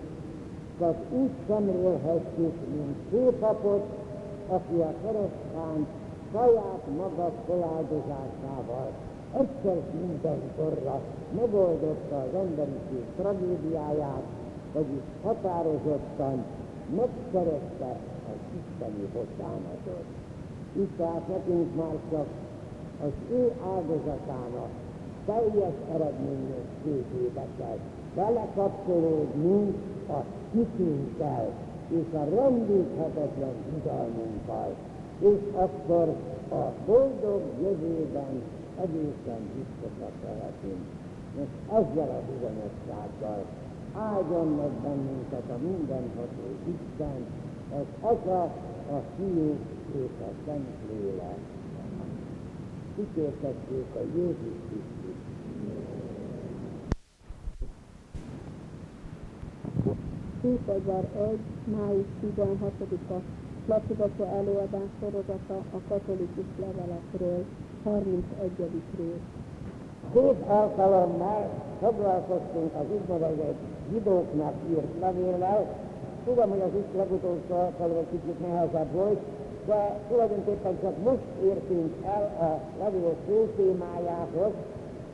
[0.78, 3.84] csak úgy szemlélhetjük, mint főpapot,
[4.48, 5.86] aki a keresztán
[6.32, 8.90] saját maga feláldozásával
[9.32, 11.00] egyszer mindenkorra
[11.36, 14.22] megoldotta az emberiség tragédiáját,
[14.72, 16.44] vagyis határozottan
[16.96, 17.90] megszerette
[18.30, 20.04] az isteni bocsánatot.
[20.72, 22.26] Itt tehát nekünk már csak
[23.02, 24.68] az ő áldozatának
[25.26, 27.78] teljes eredményességébe kell
[28.14, 29.74] belekapcsolódnunk
[30.16, 31.50] a hitünkkel,
[31.88, 34.74] és a rendíthetetlen bizalmunkkal,
[35.18, 36.14] és akkor
[36.48, 38.42] a boldog jövőben
[38.80, 40.84] egészen biztosak lehetünk.
[41.38, 43.44] Most ezzel a bizonyossággal
[43.94, 46.44] áldjon meg bennünket a mindenható
[46.74, 47.20] Isten,
[47.78, 48.42] az Atya,
[48.96, 49.56] a Fiú
[49.92, 51.38] és a Szent Lélek.
[52.96, 55.01] Kikértettük a Jézus Krisztus.
[60.74, 63.20] Egy május 16-a
[63.66, 67.44] Lacibaca előadás sorozata a katolikus levelekről,
[67.84, 68.50] 31.
[68.96, 69.26] rész.
[70.12, 71.50] Két alkalommal
[71.80, 73.58] foglalkoztunk az úgynevezett
[73.92, 75.66] zsidóknak írt levéllel.
[76.24, 79.20] Tudom, hogy az itt legutolsó alkalom egy kicsit nehezebb volt,
[79.66, 84.52] de tulajdonképpen csak most értünk el a levél fő témájához,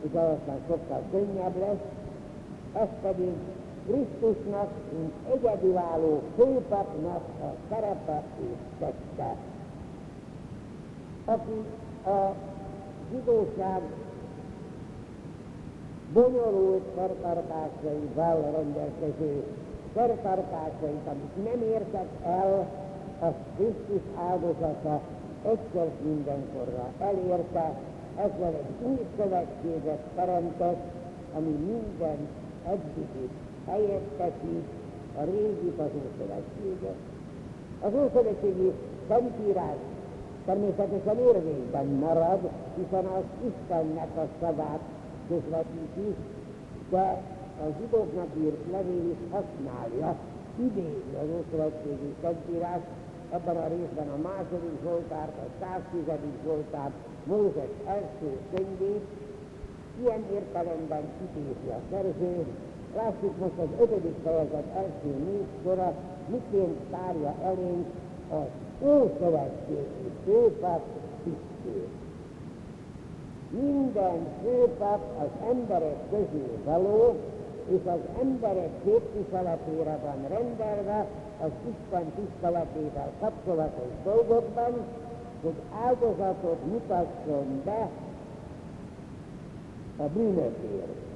[0.03, 1.85] és aztán sokkal könnyebb lesz,
[2.73, 3.33] ez pedig
[3.89, 9.37] Krisztusnak, mint egyedülálló főpapnak a szerepe és tette,
[11.25, 11.65] aki
[12.07, 12.35] a
[13.11, 13.83] zsidóság
[16.13, 19.45] bonyolult szertartásaival rendelkező
[19.95, 22.67] szertartásait, amit nem értek el,
[23.21, 25.01] az Krisztus áldozata
[25.45, 27.73] egyszer mindenkorra elérte,
[28.17, 30.83] ezzel egy új szövetséget teremtett,
[31.37, 32.29] ami minden
[32.67, 34.67] eddigit helyettesít
[35.21, 36.99] a régi az Ószövetséget.
[37.81, 38.73] Az Ószövetségi
[39.09, 39.81] Szentírás
[40.45, 42.41] természetesen érvényben marad,
[42.77, 44.81] hiszen az Istennek a szavát
[45.29, 46.15] közvetíti,
[46.91, 47.23] de
[47.63, 50.17] a zsidóknak írt levél is használja,
[50.59, 52.81] idézi az Ószövetségi Szentírás,
[53.31, 56.03] ebben a részben a második Zsoltárt, a 110.
[56.45, 56.93] Zsoltárt,
[57.25, 59.05] Mózes első könyvét,
[60.01, 62.47] ilyen értelemben idézi a szerző,
[62.97, 65.93] Lássuk most az ötödik fejezet első négy sora,
[66.27, 67.87] miként tárja elénk
[68.31, 68.47] az
[68.83, 70.83] Ószövetségi főpap
[71.25, 71.89] tisztét.
[73.51, 77.15] Minden főpap az emberek közül való,
[77.69, 81.07] és az emberek képviseletére van rendelve
[81.41, 84.73] az Isten tiszteletével kapcsolatos dolgokban,
[85.43, 87.89] hogy áldozatot mutasson be
[89.97, 91.08] a bűnökért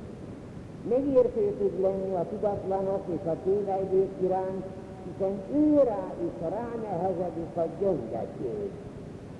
[0.89, 4.65] megértő tud lenni a tudatlanok és a téveidők iránt,
[5.05, 8.71] hiszen ő rá is ránehezedik a gyöngeség.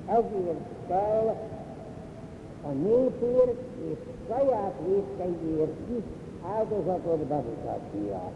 [0.07, 1.37] Ezért kell
[2.63, 6.05] a népért és saját vétkeiért is
[6.57, 8.31] áldozatot bemutatnia.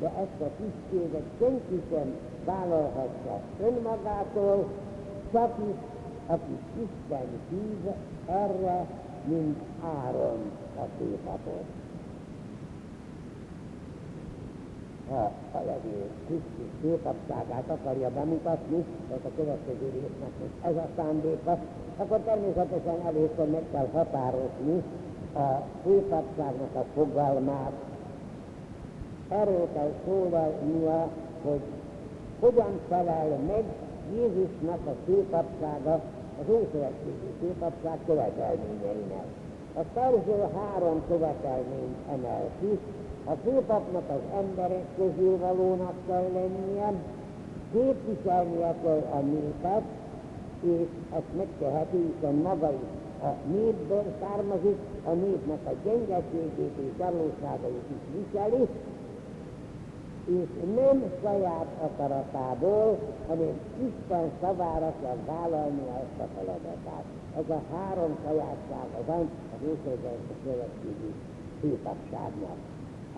[0.00, 2.14] De ezt a tisztséget senki sem
[2.44, 4.66] vállalhatja önmagától,
[5.32, 5.76] csak is,
[6.26, 7.92] aki Isten hív
[8.26, 8.86] erre,
[9.24, 10.38] mint Áron
[10.76, 11.77] a szépapot.
[15.10, 20.32] Ha a levél Krisztus főpapságát akarja bemutatni, tehát a következő résznek
[20.62, 21.58] ez a szándéka,
[21.96, 24.82] akkor természetesen először meg kell határozni
[25.34, 27.72] a főpapságnak a fogalmát.
[29.28, 31.08] Erről kell szólnia,
[31.42, 31.60] hogy
[32.40, 33.64] hogyan felel meg
[34.14, 36.00] Jézusnak a főpapsága
[36.40, 39.26] az Ószövetségi főpapság követelményeinek.
[39.76, 42.78] A szerző három követelményt emel ki,
[43.30, 46.92] a főpapnak az emberek közül valónak kell lennie,
[47.72, 49.82] képviselnie kell a népet,
[50.60, 52.88] és ezt megteheti, hiszen maga is
[53.22, 58.66] a népből származik, a népnek a gyengeségét és gyarlóságait is viseli,
[60.26, 62.98] és nem saját akaratából,
[63.28, 67.04] hanem Isten szavára kell vállalni ezt a feladatát.
[67.36, 71.12] Ez a három sajátsága van az Ószövetségi
[71.60, 72.56] főpapságnak.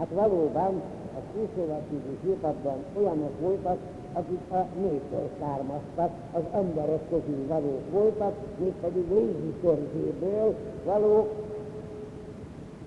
[0.00, 0.82] Hát valóban
[1.16, 3.78] a kőszövetségi hírpadban olyanok voltak,
[4.12, 11.28] akik a néptől származtak, az emberek közül valók voltak, mégpedig légi törzséből valók,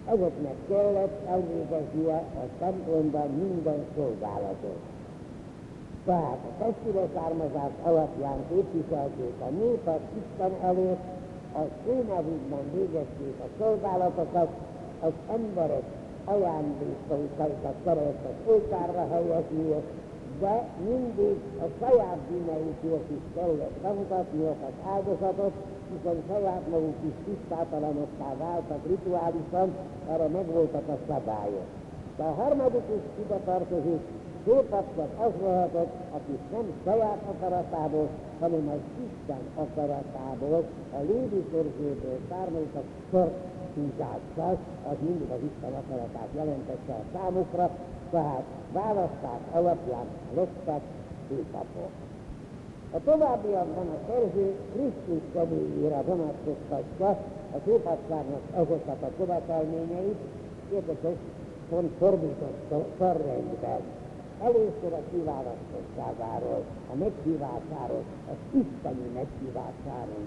[0.05, 4.79] ezeknek kellett elvégeznie a templomban minden szolgálatot.
[6.05, 11.03] Tehát a testére származás alapján képviselték a népet Isten előtt,
[11.53, 14.49] az ő nevükben végezték a szolgálatokat,
[15.01, 15.83] az emberek
[16.25, 19.75] ajándékaikat szeretett oltárra helyezni,
[20.39, 24.55] de mindig a saját bűneikért is kellett bemutatni az
[24.93, 25.53] áldozatot,
[25.91, 29.75] hiszen saját maguk is tisztátalanokká váltak rituálisan,
[30.09, 31.67] erre megvoltak a szabályok.
[32.17, 34.01] De a harmadik is ide tartozik,
[34.43, 38.07] főpapszak az lehetett, aki nem saját akaratából,
[38.39, 40.63] hanem az Isten akaratából,
[40.97, 42.19] a lévi törzséből
[43.75, 44.57] húzással,
[44.89, 47.69] az mindig az Isten akaratát jelentette a számukra,
[48.11, 50.05] tehát választás alapján
[50.35, 50.81] lettek
[51.27, 51.91] főpapok.
[52.91, 57.07] A továbbiakban a szerző Krisztus személyére vonatkoztatja
[57.55, 60.19] a főpapságnak azokat a követelményeit,
[60.73, 61.17] érdekes,
[61.69, 63.81] pont fordított sorrendben.
[64.41, 70.25] Először a kiválasztottságáról, a meghívásáról, az isteni meghívásáról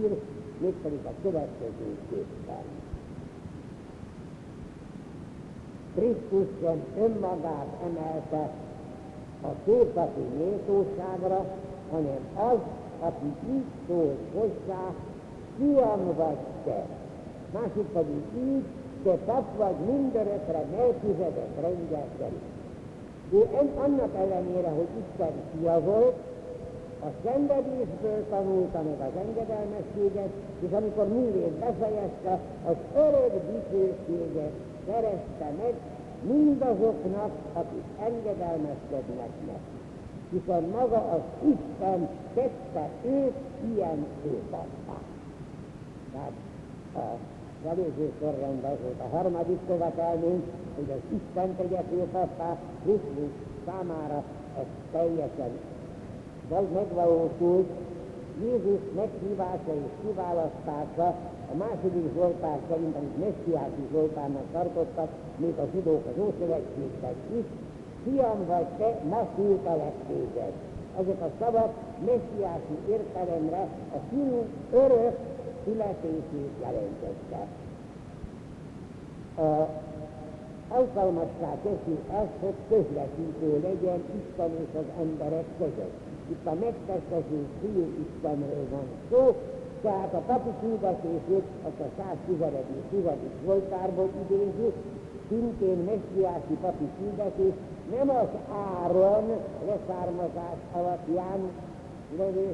[0.00, 0.20] ír,
[0.60, 2.64] mégpedig a következő képen.
[5.94, 8.50] Krisztus sem önmagát emelte
[9.42, 11.44] a szópapi méltóságra,
[11.90, 12.58] hanem az,
[13.00, 14.94] aki így szól hozzá,
[15.58, 16.86] fiam vagy te.
[17.52, 18.64] Másik pedig így,
[19.02, 22.42] te pap vagy mindörökre Melkizedek rendjel szerint.
[23.32, 26.14] Ő annak ellenére, hogy Isten fia volt,
[27.04, 30.30] a szenvedésből tanulta meg az engedelmességet,
[30.60, 34.52] és amikor művét befejezte, az örök dicsőséget
[34.86, 35.74] szerezte meg
[36.22, 39.78] mindazoknak, akik engedelmeskednek neki.
[40.30, 43.34] Hiszen maga az Isten tette őt
[43.74, 44.98] ilyen főpappá.
[46.12, 46.32] Tehát
[46.94, 47.18] a
[47.68, 50.42] előző sorrendben volt a harmadik követelmény,
[50.76, 53.32] hogy az Isten tegye főpappá, Krisztus
[53.66, 54.22] számára
[54.58, 55.50] ez teljesen
[56.50, 57.68] megvalósult,
[58.42, 61.06] Jézus meghívása és kiválasztása
[61.52, 67.44] a második Zsoltár szerint, amit messiási Zsoltárnak tartottak, még a zsidók az Ószövetségben is,
[68.04, 70.52] fiam vagy te, ma szültelek téged.
[71.00, 71.72] Ezek a szavak
[72.04, 75.18] messiási értelemre a fiú örök
[75.64, 77.46] születését jelentette.
[79.36, 79.68] A
[80.78, 85.96] alkalmassá teszi ezt, hogy közvetítő legyen Isten és az emberek között.
[86.30, 89.34] Itt a megtestesült fiú Istenről van szó,
[89.82, 92.36] tehát a papi küldetését, azt a 110.
[93.44, 94.74] Zsoltárból idézzük,
[95.28, 97.54] szintén messiási papi küldetés
[97.96, 98.28] nem az
[98.82, 99.24] áron
[99.66, 101.40] leszármazás alapján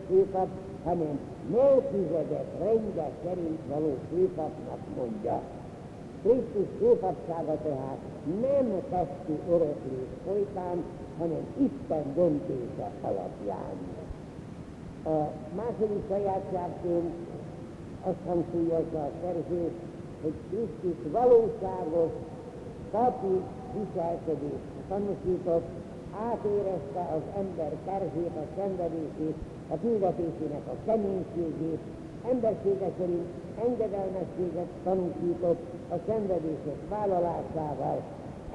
[0.09, 0.49] főpap,
[0.85, 1.19] hanem
[1.51, 5.41] Melkizedek rendje szerint való főpapnak mondja.
[6.27, 7.99] Krisztus főpapsága tehát
[8.41, 10.85] nem testi öröklés folytán,
[11.18, 13.77] hanem Isten döntése alapján.
[15.05, 17.11] A második sajátságként
[18.03, 19.70] azt hangsúlyozza a szerző,
[20.22, 22.12] hogy Krisztus valóságos
[22.91, 23.41] papi
[23.77, 25.68] viselkedést tanúsított,
[26.31, 29.37] átérezte az ember terhét, a szenvedését,
[29.68, 31.81] a küldetésének a keménységét,
[32.33, 33.27] embersége szerint
[33.67, 35.61] engedelmességet tanúsított
[35.91, 38.03] a szenvedések vállalásával,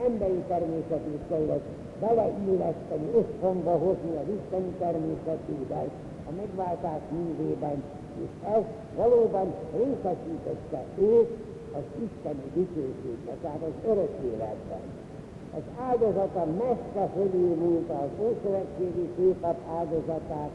[0.06, 1.66] emberi természetét kellett
[2.00, 5.88] beleilleszteni, összhangba hozni az isteni természetével,
[6.30, 7.84] a megváltás művében,
[8.24, 8.64] és ez
[8.96, 11.30] valóban részesítette őt
[11.74, 14.84] az isteni dicsőségbe, tehát az örök életben.
[15.56, 20.52] Az áldozata messze fölülmúlt az ószövetségi főpap áldozatát,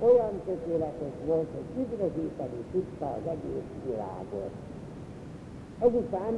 [0.00, 4.52] olyan tökéletes volt, hogy üdvözíteni tudta az egész világot.
[5.78, 6.32] Ezután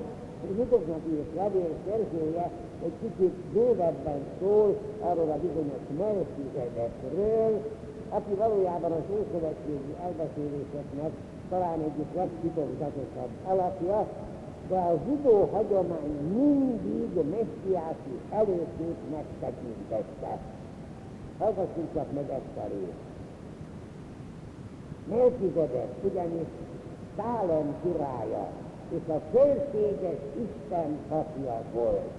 [0.56, 2.50] Zsidóknak írt levél szerzője
[2.84, 7.60] egy kicsit bővebben szól arról a bizonyos Melchizedekről,
[8.08, 11.12] aki valójában az ószövetségi elbeszéléseknek
[11.48, 14.06] talán egyik legtitokzatosabb alapja,
[14.68, 20.38] de a zsidó hagyomány mindig messiási előképnek tekintette.
[21.38, 23.11] Hallgassuk csak meg ezt a részt.
[25.08, 26.46] Melchizedek ugyanis
[27.16, 28.48] Szálem királya
[28.90, 32.10] és a fölséges Isten papja volt,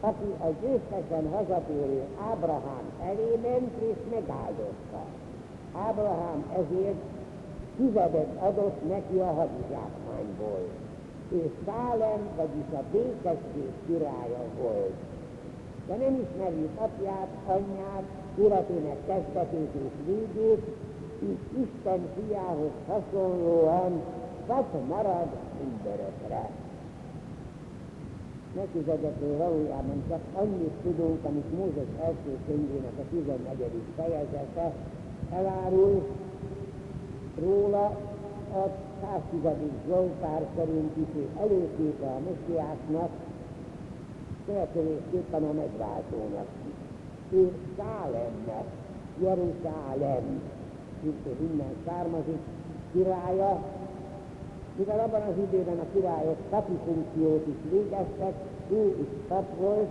[0.00, 5.00] aki a győztesen hazatérő Ábrahám elé ment és megáldozta.
[5.72, 7.02] Ábrahám ezért
[7.76, 10.60] tizedet adott neki a hadizsákmányból.
[11.32, 14.94] Ő Szálem, vagyis a békesség királya volt.
[15.86, 18.04] De nem ismerjük apját, anyját,
[18.38, 20.64] életének kezdetét és végét,
[21.22, 24.02] így Isten fiához hasonlóan
[24.46, 25.28] pap marad
[25.60, 26.50] mindörökre.
[28.54, 33.70] Megfizethető valójában csak annyit tudunk, amit Mózes első könyvének a 14.
[33.96, 34.72] fejezete
[35.32, 36.06] elárul
[37.40, 37.84] róla
[38.52, 38.68] a
[39.00, 39.52] 110.
[39.86, 43.10] Zsoltár szerint is előképe a Messiásnak,
[44.46, 46.46] következésképpen a megváltónak.
[47.30, 48.64] Ő Szálemnek,
[49.22, 50.40] Jeruzsálem,
[51.00, 52.38] szintén innen származik,
[52.92, 53.62] királya,
[54.76, 58.34] mivel abban az időben a királyok papi funkciót is végeztek,
[58.70, 59.90] ő is pap volt,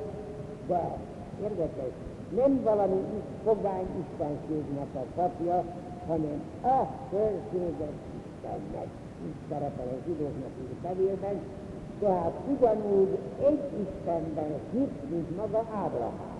[0.68, 0.98] de
[1.42, 1.92] érdekes,
[2.36, 3.02] nem valami
[3.44, 5.64] fogány istenségnek a papja,
[6.08, 8.88] hanem a fölséges Istennek.
[9.26, 11.40] Így szerepel a zsidóknak így levélben,
[12.00, 16.36] tehát ugyanúgy egy Istenben hit, mint maga Ábrahám.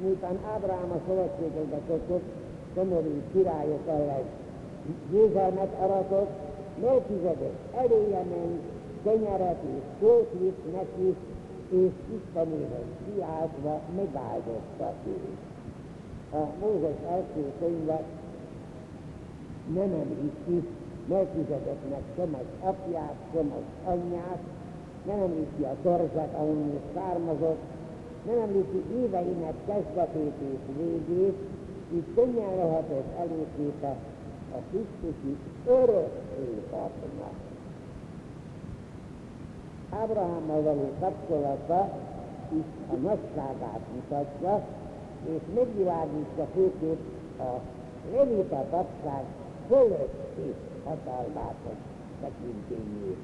[0.00, 2.24] miután Ábrahám a szövetséget kötött,
[2.74, 4.24] szomorú királyok ellen
[5.10, 6.30] győzelmet aratott,
[6.80, 8.60] Melkizedek eléje ment,
[9.02, 11.16] kenyeret és sót vitt neki,
[11.68, 15.38] és Istenéhez kiáltva megáldotta őt.
[16.32, 18.02] A Mózes első könyve
[19.74, 20.68] nem említi
[21.06, 24.42] Melkizedeknek sem az apját, sem az anyját,
[25.06, 27.60] nem említi a torzsát, ahonnan származott,
[28.26, 31.36] nem említi éveinek kezdetét és végét,
[31.94, 33.96] így könnyen lehetett előképe
[34.52, 35.36] a Krisztusi
[35.66, 36.10] örök
[36.40, 37.34] életadnak.
[39.90, 41.88] Ábrahámmal való kapcsolata
[42.52, 44.64] is a nagyságát mutatja,
[45.34, 47.00] és megvilágítja főképp
[47.38, 47.60] a
[48.12, 49.24] levita papság
[49.68, 51.54] fölötti hatalmát
[52.20, 53.18] tekintényét.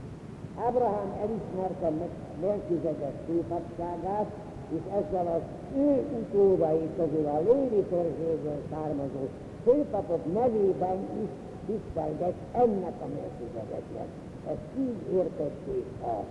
[0.66, 2.08] Ábrahám elismerte
[2.40, 4.26] Melkizedek főpapságát,
[4.74, 5.42] és ezzel az
[5.78, 9.28] ő utódai közül a Lévi törzséből származó
[9.64, 11.28] főpapok nevében is
[11.66, 14.08] tisztelget ennek a Melkizedeknek.
[14.48, 16.24] Ezt így értették a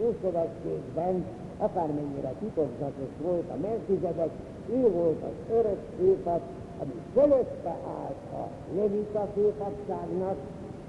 [0.00, 1.24] Ószövetségben,
[1.58, 4.30] akármennyire titokzatos volt a Melkizedek,
[4.70, 6.40] ő volt az örök főpap,
[6.80, 10.36] ami fölötte állt a levita főpapságnak,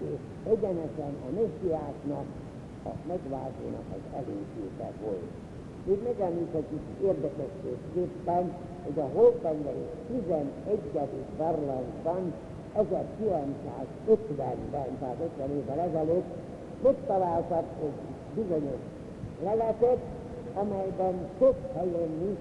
[0.01, 0.19] és
[0.51, 2.25] egyenesen a messiásnak,
[2.85, 5.38] a megváltónak az előképe volt.
[5.89, 10.49] Még megemlíthetjük érdekességképpen, hogy a Holtengeri 11.
[11.37, 12.33] barlangban
[12.77, 16.25] 1950-ben, tehát 50 évvel ezelőtt
[16.83, 18.79] megtaláltak egy bizonyos
[19.43, 19.97] leletet,
[20.53, 22.37] amelyben több helyen is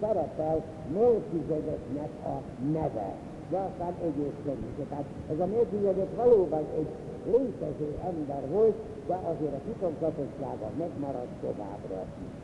[0.00, 2.40] szerepel Melkizedeknek a
[2.72, 3.14] neve,
[3.50, 4.86] de aztán egészen is.
[4.88, 6.88] Tehát ez a Melkizedek valóban egy
[7.26, 8.74] létező ember volt,
[9.06, 12.43] de azért a titokzatossága megmaradt továbbra is.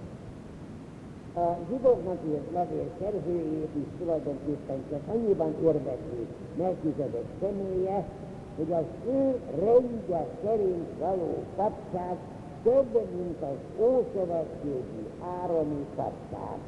[1.34, 6.26] A zsidóknak írt levél szerzőjét is tulajdonképpen csak annyiban érdekli
[6.56, 8.04] Melkizedek személye,
[8.56, 12.16] hogy az ő rendje szerint való kapság
[12.62, 15.06] több, mint az ószövetségi
[15.42, 16.58] ároni kapság.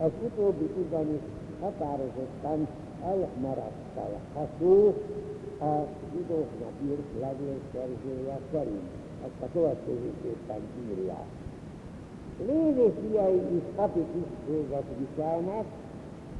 [0.00, 1.20] Ez utóbbi ugyanis
[1.60, 2.68] határozottan
[3.04, 4.94] elmaradtalható
[5.60, 8.90] a zsidóknak írt levél szerzője szerint.
[9.24, 11.18] Ezt a következőképpen írja.
[12.38, 15.64] Lévi fiai is papi tisztséget viselnek,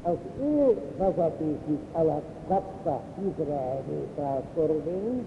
[0.03, 3.83] az ő vezetésük alatt kapta Izrael
[4.17, 5.25] a törvényt,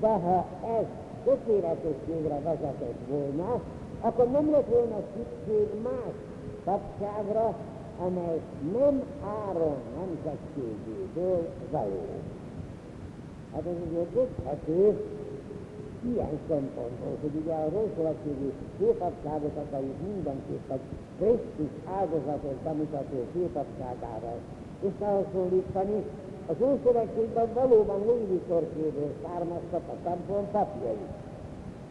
[0.00, 0.46] de ha
[0.78, 0.84] ez
[1.24, 3.60] tökéletességre vezetett volna,
[4.00, 6.14] akkor nem lett volna szükség más
[6.64, 7.54] papságra,
[7.98, 8.40] amely
[8.72, 9.02] nem
[9.48, 12.04] Áron nemzetségéből való.
[13.52, 15.00] Hát ez azért érthető,
[16.12, 20.80] ilyen szempontból, hogy ugye a rószövetségi főpapságot akarjuk mindenképpen
[21.18, 24.32] Krisztus áldozatot bemutató főpapságára
[24.86, 26.04] összehasonlítani,
[26.46, 31.06] az Ószövetségben valóban Lévi torkéből származtak a templom papjai.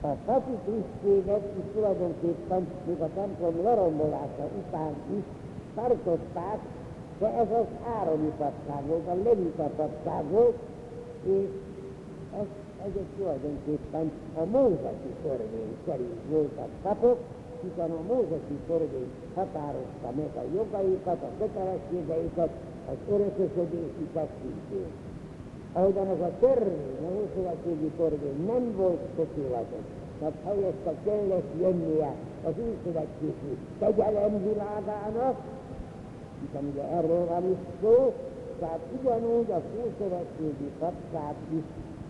[0.02, 5.24] A papi tisztséget is tulajdonképpen még a templom lerombolása után is
[5.76, 6.60] tartották,
[7.20, 7.66] de ez az
[8.00, 10.58] ároni papság volt, a levita papság volt,
[11.24, 11.48] és
[12.40, 12.46] ez
[12.88, 17.18] ezek tulajdonképpen a mózesi törvény szerint voltak papok,
[17.64, 22.50] hiszen a mózesi törvény határozta meg a jogaikat, a kötelességeiket,
[22.92, 24.92] az örökösödésüket szintén.
[25.74, 29.86] Ahogyan az a törvény, a ószövetségi törvény nem volt tökéletes,
[30.20, 32.14] tehát helyette kellett jönnie
[32.44, 35.36] az új szövetségi kegyelem világának,
[36.42, 38.14] hiszen ugye erről van is szó,
[38.60, 41.64] tehát ugyanúgy az ószövetségi papság is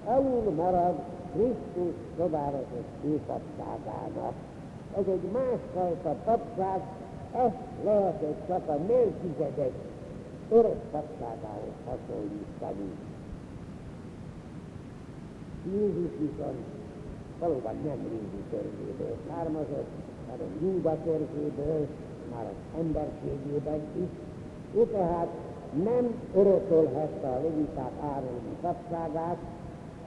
[0.05, 0.95] alul marad
[1.33, 4.33] Krisztus csodálatos főpapságának.
[4.97, 6.81] Ez egy másfajta papság,
[7.33, 9.71] ezt lehetett csak a Melkizedek
[10.49, 12.89] örök papságához hasonlítani.
[15.73, 16.63] Jézus viszont
[17.39, 19.89] valóban nem régi törzséből származott,
[20.29, 21.87] hanem Júda törzséből,
[22.35, 24.09] már az emberségében is.
[24.75, 25.27] Ő tehát
[25.83, 29.37] nem örökölhette a leviták árulni papságát,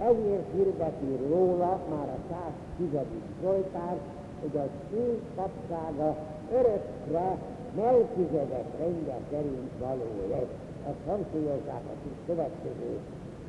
[0.00, 2.34] ezért hirdeti róla már a
[2.78, 3.00] 110.
[3.42, 3.96] Zsoltár,
[4.40, 6.16] hogy az ő papsága
[6.52, 7.36] örökre
[7.76, 10.54] Melkizedek rendje szerint való lesz.
[10.88, 12.98] Ezt hangsúlyozzák a kis következő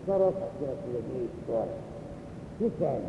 [0.06, 1.68] sorok, a következő négy sor.
[2.58, 3.02] Hiszen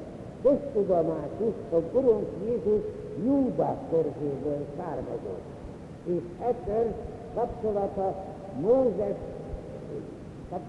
[0.42, 2.82] köztudomásuk, hogy Urunk Jézus
[3.24, 5.46] Júda törzséből származott,
[6.04, 6.92] és ettől
[7.34, 8.14] kapcsolata
[8.60, 9.16] Mózes,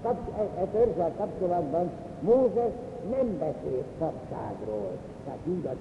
[0.02, 1.90] kap, e, e törzsel kapcsolatban
[2.22, 2.74] Mózes
[3.10, 4.92] nem beszélt papságról,
[5.26, 5.74] tehát Júda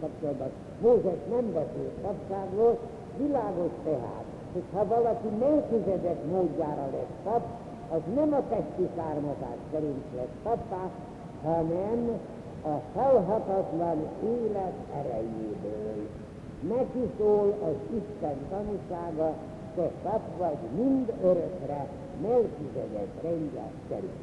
[0.00, 0.50] kapcsolatban
[0.80, 2.78] Mózes nem beszélt papságról,
[3.16, 7.42] világos tehát, hogy ha valaki melkizedek módjára lesz pap,
[7.90, 10.90] az nem a testi származás szerint lesz papá,
[11.42, 12.20] hanem
[12.64, 16.08] a halhatatlan élet erejéből.
[16.68, 19.34] Neki szól az Isten tanúsága,
[19.74, 21.86] te pap vagy mind örökre,
[22.22, 24.20] Melkizedek rendje szerint.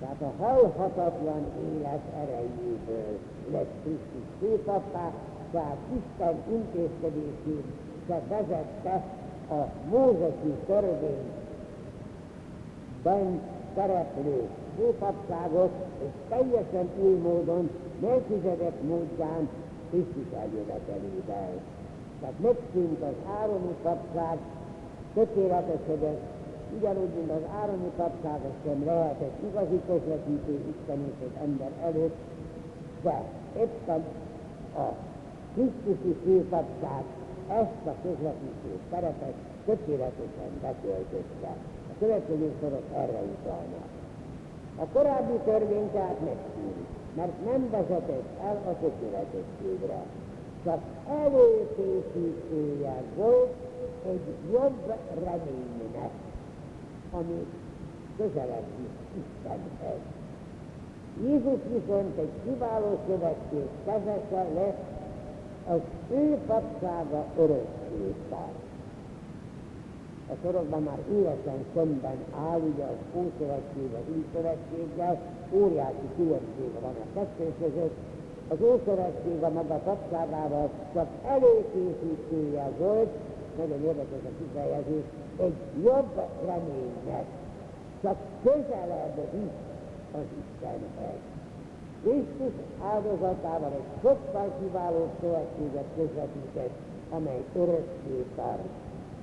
[0.00, 3.18] Tehát a halhatatlan élet erejéből
[3.50, 5.12] lett Krisztus főpappá,
[5.50, 7.64] tehát Isten intézkedését
[8.06, 9.04] se vezette
[9.50, 11.30] a mózesi törvényben
[13.74, 15.70] szereplő főpapságot,
[16.02, 17.70] és teljesen új módon,
[18.00, 19.48] Melkizedek módján
[19.90, 21.52] Krisztus eljövetelével.
[22.20, 24.38] Tehát megszűnt az ároni papság,
[25.14, 26.20] tökéletesedett,
[26.76, 32.16] ugyanúgy, mint az ároni papság, sem lehetett igazi közvetítő Isten és az ember előtt,
[33.02, 33.22] de
[33.58, 34.04] éppen
[34.76, 34.86] a
[35.54, 37.02] Krisztusi főpapság
[37.48, 39.34] ezt a közvetítő szerepet
[39.64, 41.52] tökéletesen betöltötte.
[41.90, 43.88] A következő sorok erre utalnak.
[44.76, 46.86] A korábbi törvény tehát megszűnt,
[47.16, 50.02] mert nem vezetett el a tökéletességre,
[50.64, 53.54] csak előkészítője volt
[54.06, 56.10] egy jobb reménynek,
[57.10, 57.46] ami
[58.16, 60.00] közelebb is Istenhez.
[61.22, 64.88] Jézus viszont egy kiváló szövetség kezese lett,
[65.68, 65.80] az
[66.10, 68.58] ő papsága örökké tart.
[70.28, 72.16] A sorokban már élesen szemben
[72.50, 75.20] áll, ugye az Ószövetség az új szövetséggel,
[75.52, 77.96] óriási különbség van a kettő között,
[78.52, 83.08] az Ószövetség a maga papságával csak előkészítője volt,
[83.56, 85.04] nagyon érdekes a kifejezés,
[85.36, 87.24] egy jobb reménynek,
[88.02, 89.60] csak közelebb visz
[90.12, 91.20] az Istenhez.
[92.02, 92.52] Krisztus
[92.92, 96.74] áldozatával egy sokkal kiváló szövetséget közvetített,
[97.10, 98.68] amely örökké tart.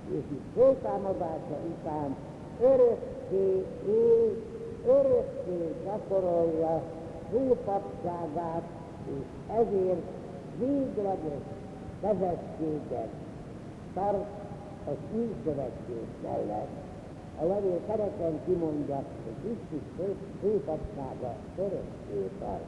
[0.09, 2.15] És itt föltámadása után
[2.61, 4.31] örökké él,
[4.85, 6.81] örökké gyakorolja
[7.31, 8.63] főpapságát,
[9.15, 10.05] és ezért
[10.59, 11.43] végleges
[12.01, 13.09] vezességet
[13.93, 14.25] tart
[14.89, 16.75] az új szövetség mellett.
[17.41, 21.33] A levél kereken kimondja, hogy Krisztus főpapsága
[22.39, 22.65] tart.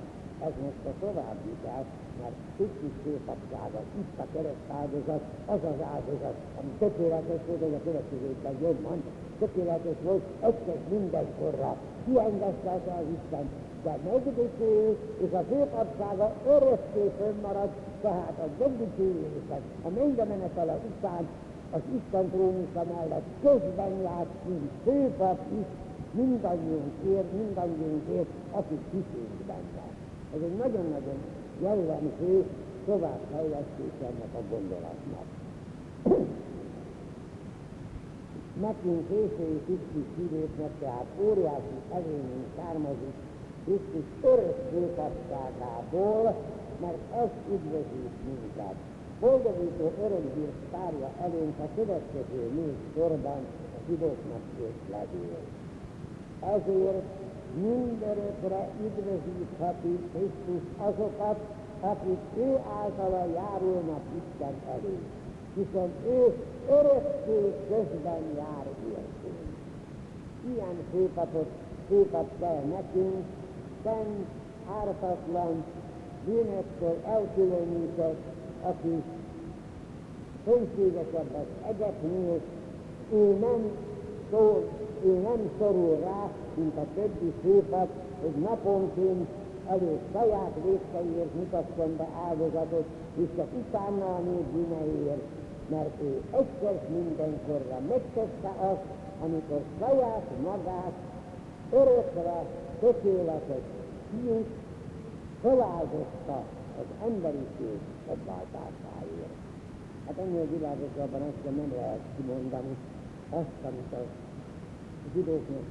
[0.48, 1.86] Ez most a továbbítás,
[2.22, 7.84] mert Krisztus főpapsága, itt a kereszt áldozat, az az áldozat, ami tökéletes volt, hogy a
[7.88, 9.04] következőkben jobban,
[9.40, 11.76] tökéletes volt, egyszer mindenkorra,
[12.06, 13.46] kiengesztelte az Isten,
[13.84, 17.70] de megdicsőül, és a főpapsága örökké fönnmarad,
[18.02, 21.28] tehát a megdicsőülésen, a mennybe menetele után
[21.72, 25.68] az Isten trónusza mellett közben járt, mint főpap is,
[26.12, 29.86] mindannyiunkért, mindannyiunkért, akik hiszünk benne.
[30.36, 31.20] Ez egy nagyon-nagyon
[31.62, 32.46] jellemző
[32.86, 35.28] továbbfejlesztés ennek a gondolatnak.
[38.62, 43.14] Nekünk késői Krisztus hívőknek tehát óriási előnyünk származik
[43.70, 46.36] Krisztus örök főpapságából,
[46.82, 48.76] mert ez üdvözít minket
[49.20, 53.42] boldogító örömhírt tárja elénk a következő négy sorban
[53.76, 55.42] a zsidóknak két levél.
[56.56, 57.04] Ezért
[57.62, 61.40] mindörökre üdvözítheti Krisztus azokat,
[61.80, 64.98] akik ő általa járulnak Isten elé,
[65.56, 66.34] hiszen ő
[66.70, 69.48] örökké közben jár értünk.
[70.54, 71.50] Ilyen főpapot,
[71.88, 73.26] főpap kell nekünk,
[73.84, 74.26] szent,
[74.80, 75.64] ártatlan,
[76.26, 78.22] bűnöktől elkülönített,
[78.64, 79.04] aki
[80.46, 82.40] szentségesebb az egyetnél,
[83.14, 83.72] ő nem,
[84.32, 84.64] szól,
[85.04, 87.90] ő nem szorul rá, mint a többi szépet,
[88.22, 89.28] hogy naponként
[89.68, 92.86] előtt saját védkeiért mutasson be áldozatot,
[93.16, 95.24] és csak utána a nép bűneiért,
[95.70, 98.86] mert ő egyszer mindenkorra megtette azt,
[99.24, 100.94] amikor saját magát
[101.72, 102.44] örökre
[102.80, 103.66] tökéletes
[104.10, 104.48] fiút
[105.42, 106.44] feláldozta
[106.80, 109.36] az emberiség megváltásáért.
[110.06, 112.76] Hát ennél világosabban azt nem lehet kimondani
[113.30, 114.04] azt, amit a
[115.14, 115.68] zsidóknak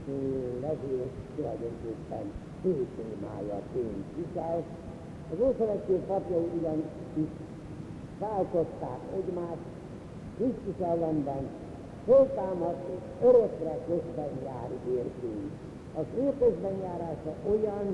[0.61, 1.07] levél
[1.37, 2.25] tulajdonképpen
[2.63, 4.63] fő témája tényt visel.
[5.33, 6.83] Az Ószövetség papjai ugyan
[7.15, 7.29] is
[8.19, 9.67] váltották egymást,
[10.37, 11.49] Krisztus ellenben
[12.05, 15.51] föltámadt és örökre közben jár értünk.
[16.01, 17.87] Az ő közbenjárása olyan,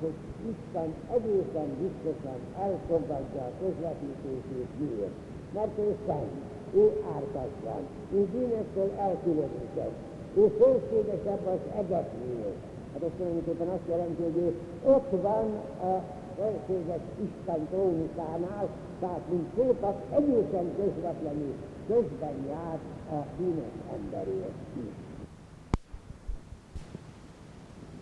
[0.00, 0.16] hogy
[0.52, 5.16] Isten egészen biztosan elfogadja a közvetítését miért.
[5.54, 6.34] Mert ő szent,
[6.74, 7.82] ő ártatlan,
[8.14, 9.96] ő bűnöktől elkülönített,
[10.36, 12.52] ő szélségesebb az egetnél.
[12.92, 14.54] Hát ez tulajdonképpen azt jelenti, hogy ő
[14.94, 15.46] ott van
[15.90, 16.02] a
[16.36, 18.68] felséges Isten trónusánál,
[19.00, 21.54] tehát mint főpap egészen közvetlenül
[21.86, 22.78] közben jár
[23.10, 24.58] a bűnös emberért.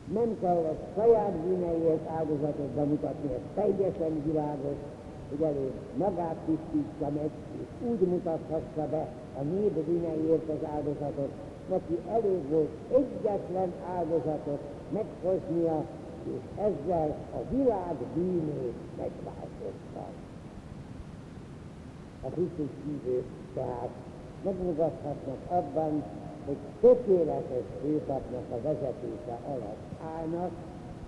[0.07, 4.77] Nem kell a saját bűneiért áldozatot bemutatni, ez teljesen világos,
[5.29, 7.31] hogy elég magát tisztítsa meg,
[7.61, 9.07] és úgy mutathassa be
[9.39, 11.31] a nép bűneiért az áldozatot,
[11.71, 14.61] neki elég volt egyetlen áldozatot
[14.93, 15.85] meghoznia,
[16.25, 20.07] és ezzel a világ bűnét megváltozta.
[22.23, 23.25] A Krisztus hívők
[23.55, 23.91] tehát
[24.45, 26.03] megnyugodhatnak abban,
[26.47, 30.51] hogy tökéletes főpapnak a vezetése alatt állnak,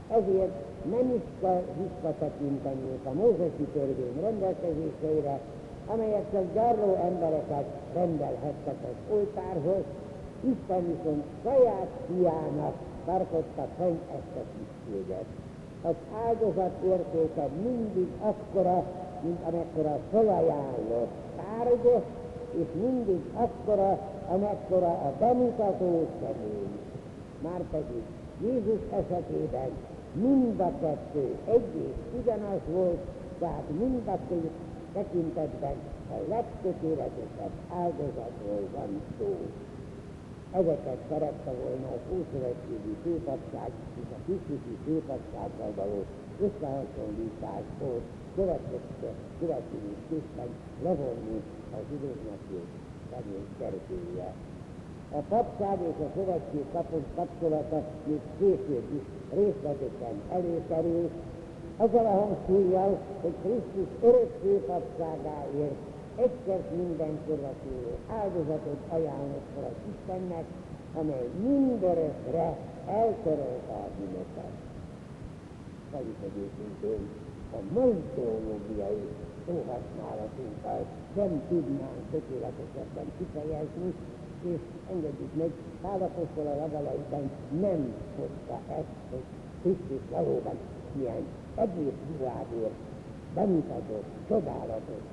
[0.09, 0.55] ezért
[0.91, 5.39] nem is kell visszatekinteniük a Mózesi törvény rendelkezéseire,
[5.87, 7.65] amelyek csak gyarló embereket
[7.95, 9.85] rendelhettek az oltárhoz,
[10.41, 15.25] Isten viszont saját fiának tartotta fenn ezt a tisztséget.
[15.83, 15.95] Az
[16.27, 18.85] áldozat értéke mindig akkora,
[19.23, 22.03] mint amekkora felajánlott tárgyos,
[22.51, 23.99] és mindig akkora,
[24.29, 26.69] amekkora a bemutató személy.
[27.43, 28.03] Márpedig
[28.43, 29.71] Jézus esetében
[30.13, 33.01] mind a kettő egy és ugyanaz volt,
[33.39, 34.51] tehát mind a két
[34.93, 35.77] tekintetben
[36.11, 39.37] a legtökéletesebb áldozatról van szó.
[40.53, 43.71] Ezeket szerette volna az Ószövetségi főpapság
[44.01, 46.05] és a Krisztusi főpapsággal való
[46.47, 48.01] összehasonlításból
[49.39, 50.49] következésképpen
[50.83, 51.39] levonni
[51.73, 52.69] a zsidóknak és
[53.59, 54.33] szerzője.
[55.17, 56.65] A papság és a szövetség
[57.15, 59.05] kapcsolata még később is
[59.39, 61.11] részletesen előkerül,
[61.77, 65.81] azzal a hangsúlyjal, hogy Krisztus örök főpapságáért
[66.17, 67.93] egyszer mindenkorra szóló
[68.23, 70.45] áldozatot ajánlott fel az Istennek,
[70.95, 74.55] amely mindörökre eltörölte a bűnöket.
[75.93, 77.09] Vagyis egyébként
[77.53, 79.09] a mai teológiai
[79.47, 83.95] szóhasználatunkkal nem tudnánk tökéletesebben kifejezni,
[84.53, 84.61] és
[84.91, 85.51] engedjük meg,
[85.83, 87.31] Pálapostól a leveleiben
[87.61, 89.27] nem hozta ezt, hogy
[89.63, 90.57] Krisztus valóban
[90.99, 92.79] ilyen egész világért
[93.35, 95.05] bemutatott, csodálatos,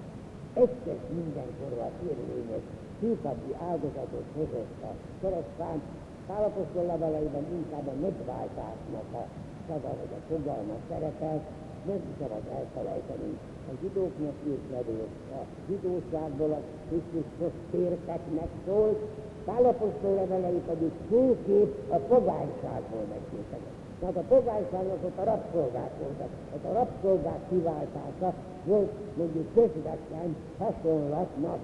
[0.53, 2.65] egyszer mindenkorra érvényes
[2.99, 4.91] főpapi áldozatot hozott a
[5.21, 5.81] keresztán,
[6.27, 9.23] Pálapostól leveleiben inkább a megváltásnak a
[9.67, 11.41] szava vagy a fogalma szerepel,
[11.85, 13.37] nem szabad elfelejteni.
[13.69, 18.99] A zsidóknak írt levél a zsidóságból a Krisztushoz térteknek szólt,
[19.45, 23.79] Pálapostól levelei pedig főképp a pogányságból megkérdezett.
[23.99, 26.29] Tehát a pogányságnak ott a rabszolgák voltak.
[26.55, 28.33] Ott a rabszolgák kiváltása
[28.65, 31.59] volt mondjuk közvetlen hasonlatnak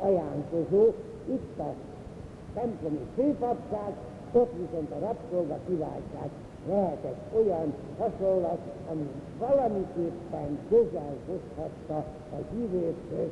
[0.00, 0.92] ajánlkozó.
[1.28, 1.74] Itt a
[2.54, 3.92] templomi főpapság,
[4.32, 6.30] ott viszont a rabszolga kiváltás
[6.68, 8.58] lehetett olyan hasonlat,
[8.90, 9.06] ami
[9.38, 11.96] valamiképpen közel hozhatta
[12.32, 13.30] a hívőkhöz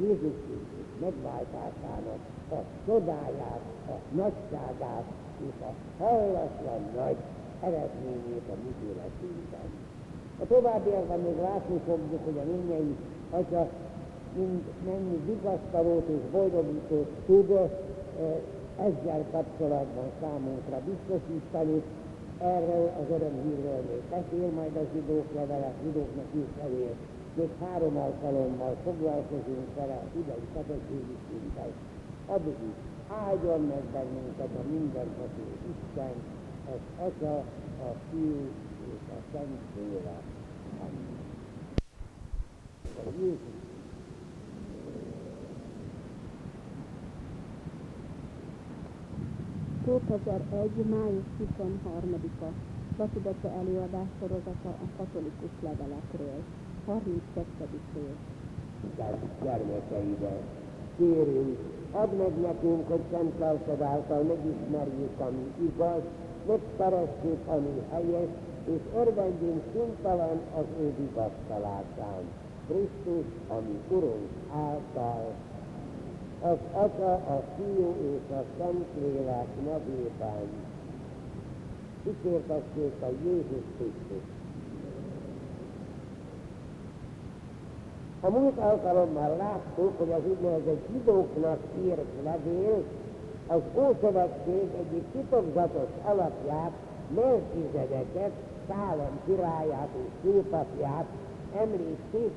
[0.00, 2.20] Jézus Krisztus megváltásának
[2.50, 5.04] a csodáját, a nagyságát
[5.46, 7.16] és a hallatlan nagy
[7.60, 9.68] eredményét a mi életünkben.
[10.42, 12.96] A továbbiakban még látni fogjuk, hogy a mennyei
[13.30, 13.68] atya
[14.36, 17.70] mind mennyi vigasztalót és boldogítót tud eh,
[18.78, 21.82] ezzel kapcsolatban számunkra biztosítani.
[22.42, 26.94] Erről az örömhírről még beszél majd a zsidók levele, zsidóknak írt levél.
[27.34, 31.70] Még három alkalommal foglalkozunk vele a idei katechizisünkkel.
[32.26, 32.78] Addig is
[33.26, 36.14] áldjon meg bennünket a mindenható Isten,
[36.72, 37.36] az Atya,
[37.86, 38.48] a Fiú
[38.92, 40.22] és a Szent Lélek.
[40.80, 41.18] Amen.
[43.20, 43.59] Jézus
[49.86, 52.50] egy május 23-a
[52.98, 56.42] Latudata előadás sorozata a katolikus levelekről.
[56.86, 57.80] 32.
[57.94, 58.38] rész.
[59.42, 60.40] Gyermekeivel
[60.96, 61.58] kérünk,
[61.92, 66.02] add meg nekünk, hogy szent lelked által megismerjük, ami igaz,
[66.46, 68.30] megszeressük, ami helyes,
[68.64, 72.22] és örvendjünk színtalan az ő vigasztalásán.
[72.66, 75.32] Krisztus, ami Urunk által,
[76.40, 80.48] az Atya, a Fiú és a Szentlélek nevében.
[82.04, 84.24] Kikértessék a Jézus Krisztus.
[88.20, 92.82] A múlt alkalommal láttuk, hogy az úgynevezett zsidóknak írt levél
[93.46, 96.72] az Ószövetség egyik titokzatos alapját,
[97.14, 98.30] Melchizedeket,
[98.68, 101.06] Szálem királyát és főpapját
[101.56, 102.30] említi,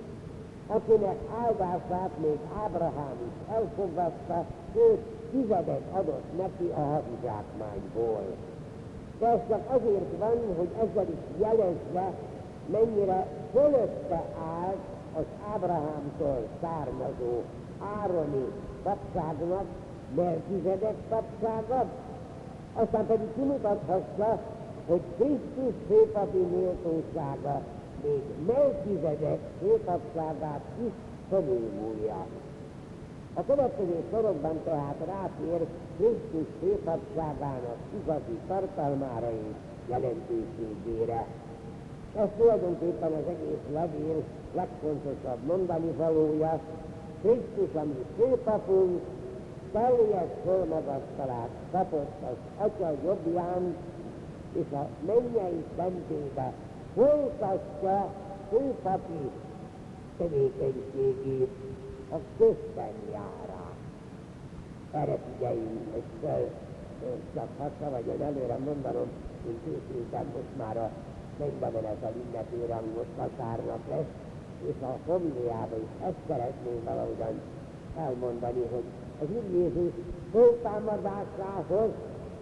[0.68, 5.00] akinek áldását még Ábrahám is elfogadta, sőt,
[5.32, 8.26] tizedet adott neki a hadizsákmányból.
[9.20, 12.12] De ez csak azért van, hogy ezzel is jelezze,
[12.66, 14.24] mennyire fölötte
[14.62, 14.78] állt
[15.16, 15.24] az
[15.54, 17.42] Ábrahámtól származó
[18.02, 18.52] Ároni
[18.84, 19.66] papságnak,
[20.16, 21.86] Melkizedek papsága,
[22.74, 24.40] aztán pedig kimutathassa,
[24.88, 27.62] hogy Krisztus főpapi méltósága
[28.04, 30.92] még Melkizedek főpapságát is
[31.30, 32.26] felülmúlja.
[33.34, 35.68] A következő sorokban tehát rátér
[35.98, 39.56] Krisztus főpapságának igazi tartalmára és
[39.90, 41.26] jelentőségére.
[42.16, 44.24] Ez tulajdonképpen az egész levél
[44.56, 46.60] legfontosabb mondani valója.
[47.22, 49.02] Krisztus, ami főpapunk,
[49.72, 53.76] teljes fölmagasztalát kapott az Atya jobbján,
[54.54, 56.54] és a mennyei szentébe
[56.96, 58.14] folytatja
[58.50, 59.30] főpapi
[60.18, 61.50] tevékenységét
[62.12, 63.78] a közben járás.
[64.92, 66.50] Erre figyeljünk, hogy fel,
[67.34, 69.08] csak hatta vagyon előre mondanom,
[69.48, 70.90] én készültem most már a
[71.40, 74.12] mennybe menetel ünnepére, ami most vasárnap lesz,
[74.68, 77.42] és a homiliában is ezt szeretném valahogyan
[77.98, 78.84] elmondani, hogy
[79.22, 79.92] az Úr Jézus
[80.32, 81.90] föltámadásához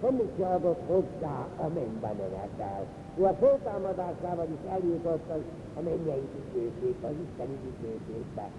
[0.02, 2.86] semmit se adott hozzá a mennybe menetel.
[3.18, 5.42] Ő a föltámadásával is eljutott az,
[5.78, 8.50] a mennyei dicsőségbe, az isteni dicsőségbe.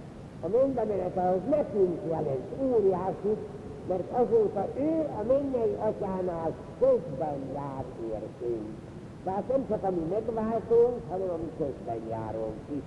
[0.44, 3.40] A mennybe menetel az nekünk jelent óriásit,
[3.88, 8.68] mert azóta ő a mennyei atyánál közben jár értünk.
[9.24, 12.82] Tehát nem csak ami megváltunk, hanem ami közben járunk is.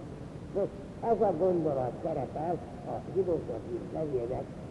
[0.55, 0.75] Most
[1.11, 3.99] ez a gondolat szerepel a zsidóknak is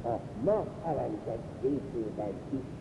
[0.05, 2.74] a ma elemzett részében is.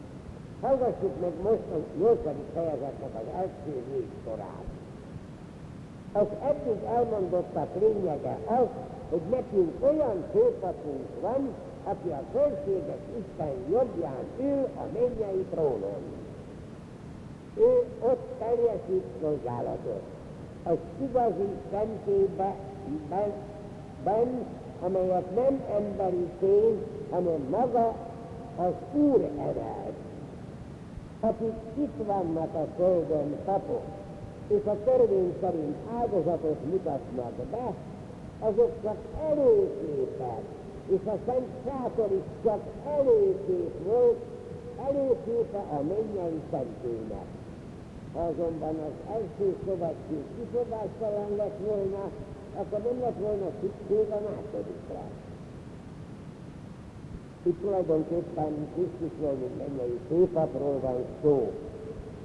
[0.63, 2.19] Hallgassuk meg most a 8.
[2.53, 4.67] fejezetnek az első négy sorát.
[6.11, 8.67] Az eddig elmondottak lényege az,
[9.09, 11.49] hogy nekünk olyan főpapunk van,
[11.83, 16.03] aki a fölséges Isten jobbján ül a mennyei trónon.
[17.57, 20.01] Ő ott teljesít szolgálatot.
[20.63, 22.55] Az igazi szentébe
[23.09, 23.31] ben,
[24.03, 24.45] ben,
[24.81, 27.95] amelyet nem emberi tény, hanem maga
[28.57, 29.82] az Úr emelt
[31.23, 33.83] akik itt vannak a földön papok,
[34.47, 37.73] és a törvény szerint áldozatot mutatnak be,
[38.39, 38.97] azok csak
[39.29, 40.43] előképek,
[40.87, 42.59] és a Szent Sátor is csak
[42.97, 44.17] előkép volt,
[44.87, 47.27] előképe a mennyei szentének.
[48.13, 52.09] Ha azonban az első szövetség kifogástalan lett volna,
[52.55, 55.03] akkor nem lett volna szükség a másodikra.
[57.45, 61.51] Itt tulajdonképpen Krisztusról, mint mennyei főpapról van szó.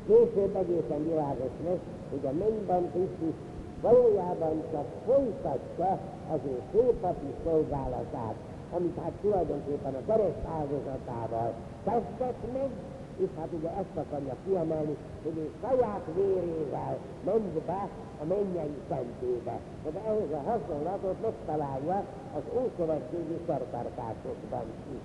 [0.07, 3.37] Később egészen világos lesz, hogy a mennyben Krisztus
[3.81, 5.99] valójában csak folytatja
[6.33, 8.35] az ő főpapi szolgálatát,
[8.77, 11.53] amit hát tulajdonképpen a kereszt áldozatával
[11.85, 12.71] tesztek meg,
[13.17, 17.89] és hát ugye ezt akarja kiemelni, hogy ő saját vérével ment be
[18.23, 19.59] a mennyei szentébe.
[19.93, 22.05] De ehhez a hasonlatot megtalálja
[22.37, 25.01] az ószövetségi szertartásokban is.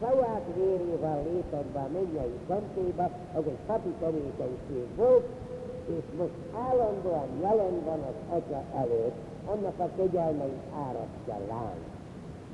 [0.00, 5.26] Saját vérével lépett be a mennyei szentébe, az egy papi tevékenység volt,
[5.86, 6.38] és most
[6.68, 9.16] állandóan jelen van az Atya előtt,
[9.46, 11.84] annak a kegyelmeit árasztja ránk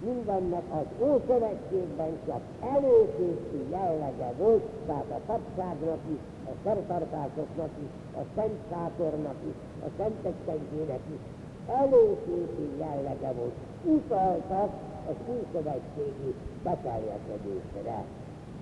[0.05, 2.40] mindennek az Ószövetségben csak
[2.74, 6.19] előkészű jellege volt, tehát a papságnak is,
[6.52, 9.56] a szertartásoknak is, a Szent Sátornak is,
[9.86, 11.22] a Szentek Szentjének is
[11.82, 13.56] előkészű jellege volt.
[13.85, 14.70] Utaltak
[15.10, 18.05] az Ószövetségi beteljesedésre.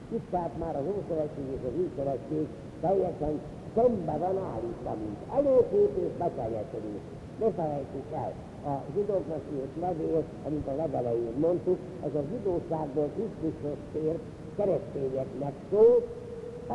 [0.08, 2.46] Itt tehát már az Ószövetség és az Újszövetség
[2.80, 3.40] teljesen
[3.74, 7.02] szembe van állítva, mint előkép és beteljesedés.
[7.40, 8.32] Ne felejtsük el,
[8.72, 14.22] a zsidóknak írt levél, amit a legelején mondtuk, az a zsidóságból Krisztushoz tért
[14.56, 16.02] keresztényeknek szól,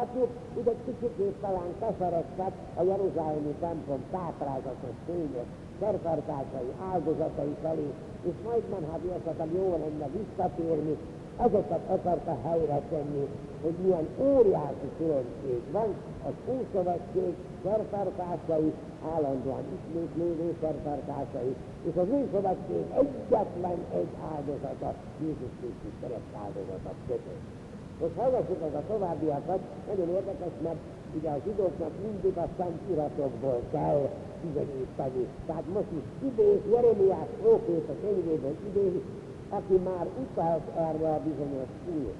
[0.01, 0.29] akik
[0.59, 5.49] ugye kicsit talán keseredtek a Jeruzsálemi templom táplázatos fényes
[5.79, 7.87] szertartásai, áldozatai felé,
[8.21, 10.97] és majdnem hát esetleg jó lenne visszatérni,
[11.37, 13.27] azokat akarta helyre tenni,
[13.61, 15.93] hogy milyen óriási különbség van
[16.27, 17.33] az Ószövetség
[17.63, 18.73] szertartásai,
[19.15, 27.52] állandóan ismétlődő szertartásai, és az új szövetség egyetlen egy áldozata, Jézus Krisztus kereszt áldozata között.
[28.01, 30.81] Most hallgassuk meg a továbbiakat, nagyon érdekes, mert
[31.17, 34.09] ugye a zsidóknak mindig a szent iratokból kell
[34.43, 35.27] bizonyítani.
[35.45, 39.01] Tehát most is idéz, Jeremiás próféta könyvéből idéz,
[39.49, 42.11] aki már utalt erre a bizonyos új.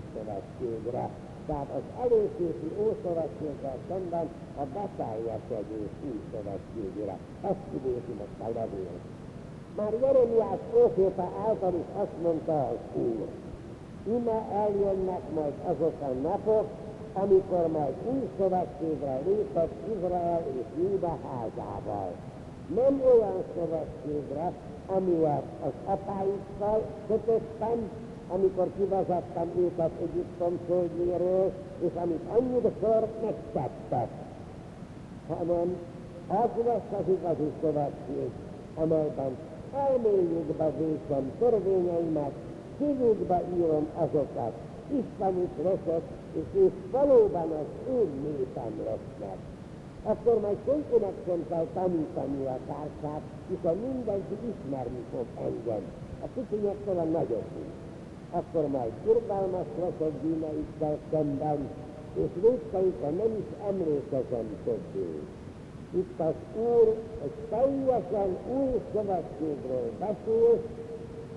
[1.48, 4.28] Tehát az előképi Ószövetséggel szemben
[4.62, 7.18] a beteljesedő új szövetségére.
[7.41, 8.95] Ezt idézi most a levél.
[9.78, 13.28] Már Jeremiás próféta által is azt mondta az Úr,
[14.08, 16.68] ime eljönnek majd azok a napok,
[17.14, 22.12] amikor majd új szövetségre lépett Izrael és Júda házával.
[22.76, 24.52] Nem olyan szövetségre,
[24.86, 27.90] amivel az apáikkal kötöttem,
[28.30, 34.08] amikor kivezettem őket Egyiptom földjéről, és amit annyiszor megtettek,
[35.28, 35.76] hanem
[36.28, 38.30] az lesz az igazi szövetség,
[38.76, 39.38] amelyben
[39.76, 42.32] elmélyükbe vétem törvényeimet,
[42.78, 44.54] szívükbe írom azokat,
[45.00, 46.02] isteni leszek,
[46.34, 49.38] és ők valóban az én népem lesznek.
[50.04, 55.84] Akkor majd senkinek sem kell tanítani a társát, hiszen mindenki ismerni fog engem.
[56.24, 57.72] A kicinyektől a nagyobbig.
[58.32, 61.70] Akkor majd irgalmas leszek bűneikkel szemben,
[62.14, 65.20] és védkeikre nem is emlékezem többé.
[65.95, 70.62] Itt az Úr egy teljesen új szövetségről beszél,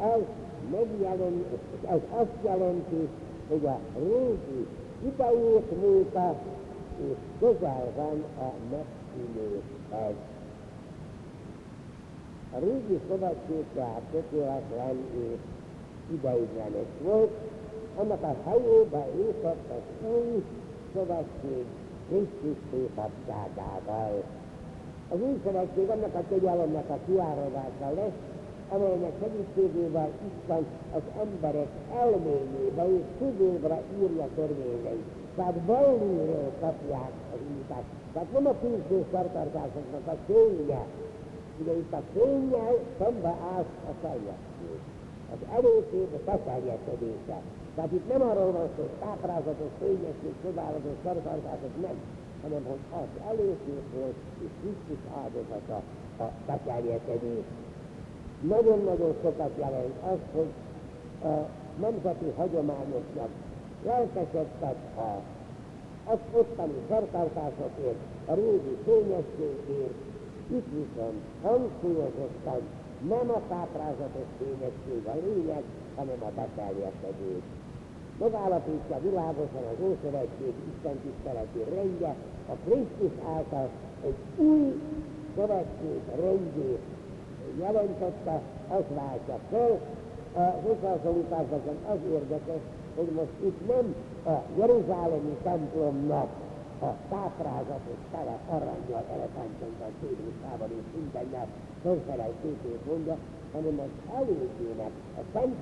[0.00, 0.22] ez
[0.70, 1.46] megjelent,
[1.88, 3.08] ez azt jelenti,
[3.48, 4.66] hogy a régi
[5.04, 6.34] idejét múlta,
[7.08, 10.14] és közel van a megszűnéshez.
[12.52, 15.38] A régi szövetség tehát tökéletlen és
[16.12, 17.30] ideiglenes volt,
[17.96, 20.44] annak a helyébe lépett az új
[20.94, 21.64] szövetség
[22.08, 24.22] Krisztus szépabságával.
[25.08, 28.35] Az új szövetség annak a kegyelemnek a kiáradása lesz,
[28.68, 31.68] amelynek segítségével Isten az emberek
[32.02, 35.08] elméjébe és szívőbre írja törvényeit.
[35.36, 37.84] Tehát belülről kapják az útat.
[38.12, 40.84] Tehát nem a külső szertartásoknak a fénye.
[41.60, 44.78] Ugye itt a fényel szembe áll a teljesség.
[45.32, 47.38] Az előszép a beteljesedése.
[47.74, 51.96] Tehát itt nem arról van szó, hogy táprázatos, fényesség, csodálatos szertartások, nem,
[52.42, 55.82] hanem hogy az előszép volt, és Krisztus áldozata
[56.18, 57.44] a beteljesedés.
[58.40, 60.50] Nagyon-nagyon sokat jelent az, hogy
[61.30, 61.48] a
[61.80, 63.28] nemzeti hagyományoknak
[63.84, 65.20] lelkesedtek a,
[66.10, 69.94] az ottani szertartásokért, a régi fényességért,
[70.48, 72.60] itt viszont hangsúlyozottan
[73.08, 75.62] nem a táprázatos fényesség a lényeg,
[75.96, 77.42] hanem a beteljesedés.
[78.18, 82.14] Megállapítja világosan az Ószövetség Isten tiszteleti rendje,
[82.48, 83.68] a Krisztus által
[84.04, 84.80] egy új
[85.36, 86.95] szövetség rendjét
[87.58, 89.80] jelentette, az váltja fel.
[90.34, 92.62] Az összehasonlításban az érdekes,
[92.96, 93.94] hogy most itt nem
[94.34, 96.28] a Jeruzsálemi templomnak
[96.80, 101.46] a táprázatos tele aranyjal, elefántjaival, szédruszával és mindennel
[101.82, 103.16] fölfelel képét mondja,
[103.52, 105.54] hanem az előzőnek, a Szent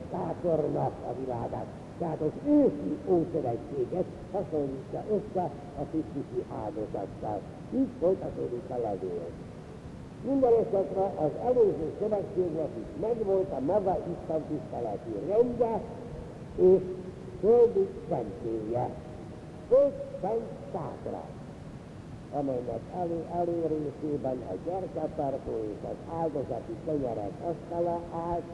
[1.10, 1.66] a világát,
[1.98, 5.50] tehát az ősi ószövetséget hasonlítja össze
[5.80, 7.40] a Krisztusi áldozattal.
[7.74, 9.26] Így folytatódik a levél.
[10.28, 15.80] Minden esetre az előző szövetségnek is megvolt a maga Isten tiszteleti rendje
[16.56, 16.82] és
[17.40, 18.88] földi szentélye.
[19.70, 21.22] Öt szent szátra,
[22.32, 28.48] amelynek elő, előrészében a gyerketartó és az áldozati kenyerek asztala állt,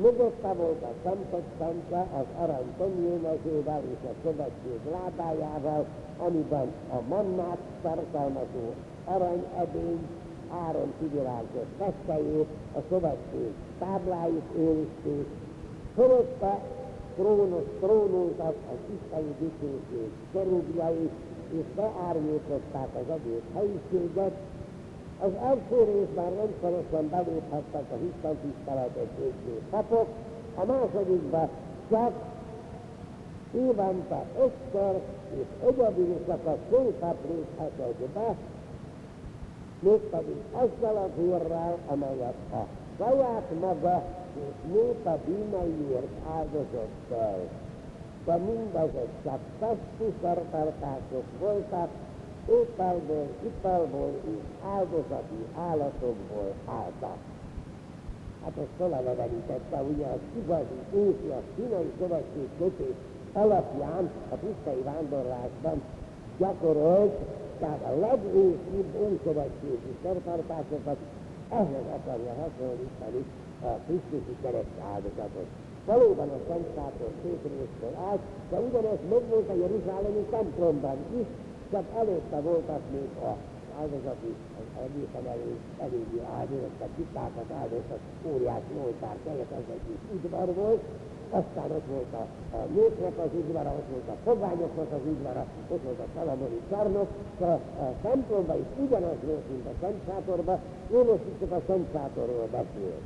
[0.00, 5.86] mögötte volt a szentek szentje az arany tömjémezővel és a szövetség lábájával,
[6.18, 8.74] amiben a mannát tartalmazó
[9.04, 10.06] aranyedény
[10.50, 15.26] Áron kivilágzott veszélyét, a szövetség tábláit őrizték,
[15.94, 16.60] fölötte
[17.16, 21.10] trónos trónultak az isteni dicsőség kerubjai,
[21.50, 24.34] és beárnyékozták az egész helyiséget.
[25.20, 30.06] Az első részben rendszeresen beléphettek a Isten tiszteletet végző papok,
[30.54, 31.48] a másodikban
[31.90, 32.12] csak
[33.54, 35.00] évente ötször
[35.34, 38.36] és egyedül csak a főpap léphetett be,
[39.80, 42.66] mégpedig azzal a hírrel, amelyet a
[42.98, 44.02] saját maga
[44.34, 47.38] és népe bűneiért áldozott fel.
[48.24, 51.88] De mindezek csak testi szertartások voltak,
[52.48, 57.16] ételből, italból és áldozati állatokból álltak.
[58.44, 62.94] Hát ezt felelevenítette ugye az igazi ősi, a kínai szövetség kötés
[63.32, 65.82] alapján a pusztai vándorlásban
[66.38, 67.18] gyakorolt
[67.58, 70.98] tehát a legősibb ószövetségi szertartásokat
[71.50, 73.22] ehhez akarja hasonlítani
[73.62, 75.48] a Krisztusi kereszt áldozatot.
[75.86, 81.26] Valóban a Szent Sátor szép részből állt, de ugyanez megvolt a Jeruzsálemi templomban is,
[81.72, 83.32] csak előtte voltak még a
[83.80, 85.52] áldozati, az egészen elő,
[85.86, 88.00] eléggé áldozottak, tisztákat áldoztak,
[88.32, 90.82] óriási oltár, teljesen az egész udvar volt,
[91.40, 92.24] aztán ott volt a,
[92.56, 97.08] a népnek az udvara, ott volt a fogányoknak az udvara, ott volt a Salamoni csarnok,
[97.40, 97.44] a,
[97.84, 100.58] a templomban is ugyanaz volt, mint a Szent Sátorban,
[100.94, 102.96] ő most csak a Szent Sátorról beszél.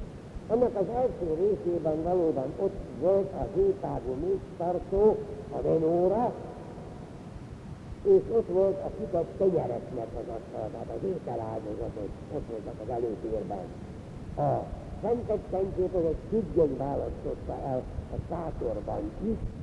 [0.48, 5.16] Annak az első részében valóban ott volt a hétágú mésztartó,
[5.56, 6.32] a venóra,
[8.02, 13.64] és ott volt a kitett tenyereknek az asztal, tehát az ételáldozatok ott voltak az előtérben.
[14.36, 14.64] A
[15.02, 19.59] szentek szentjét az egy függöny választotta el a sátorban is,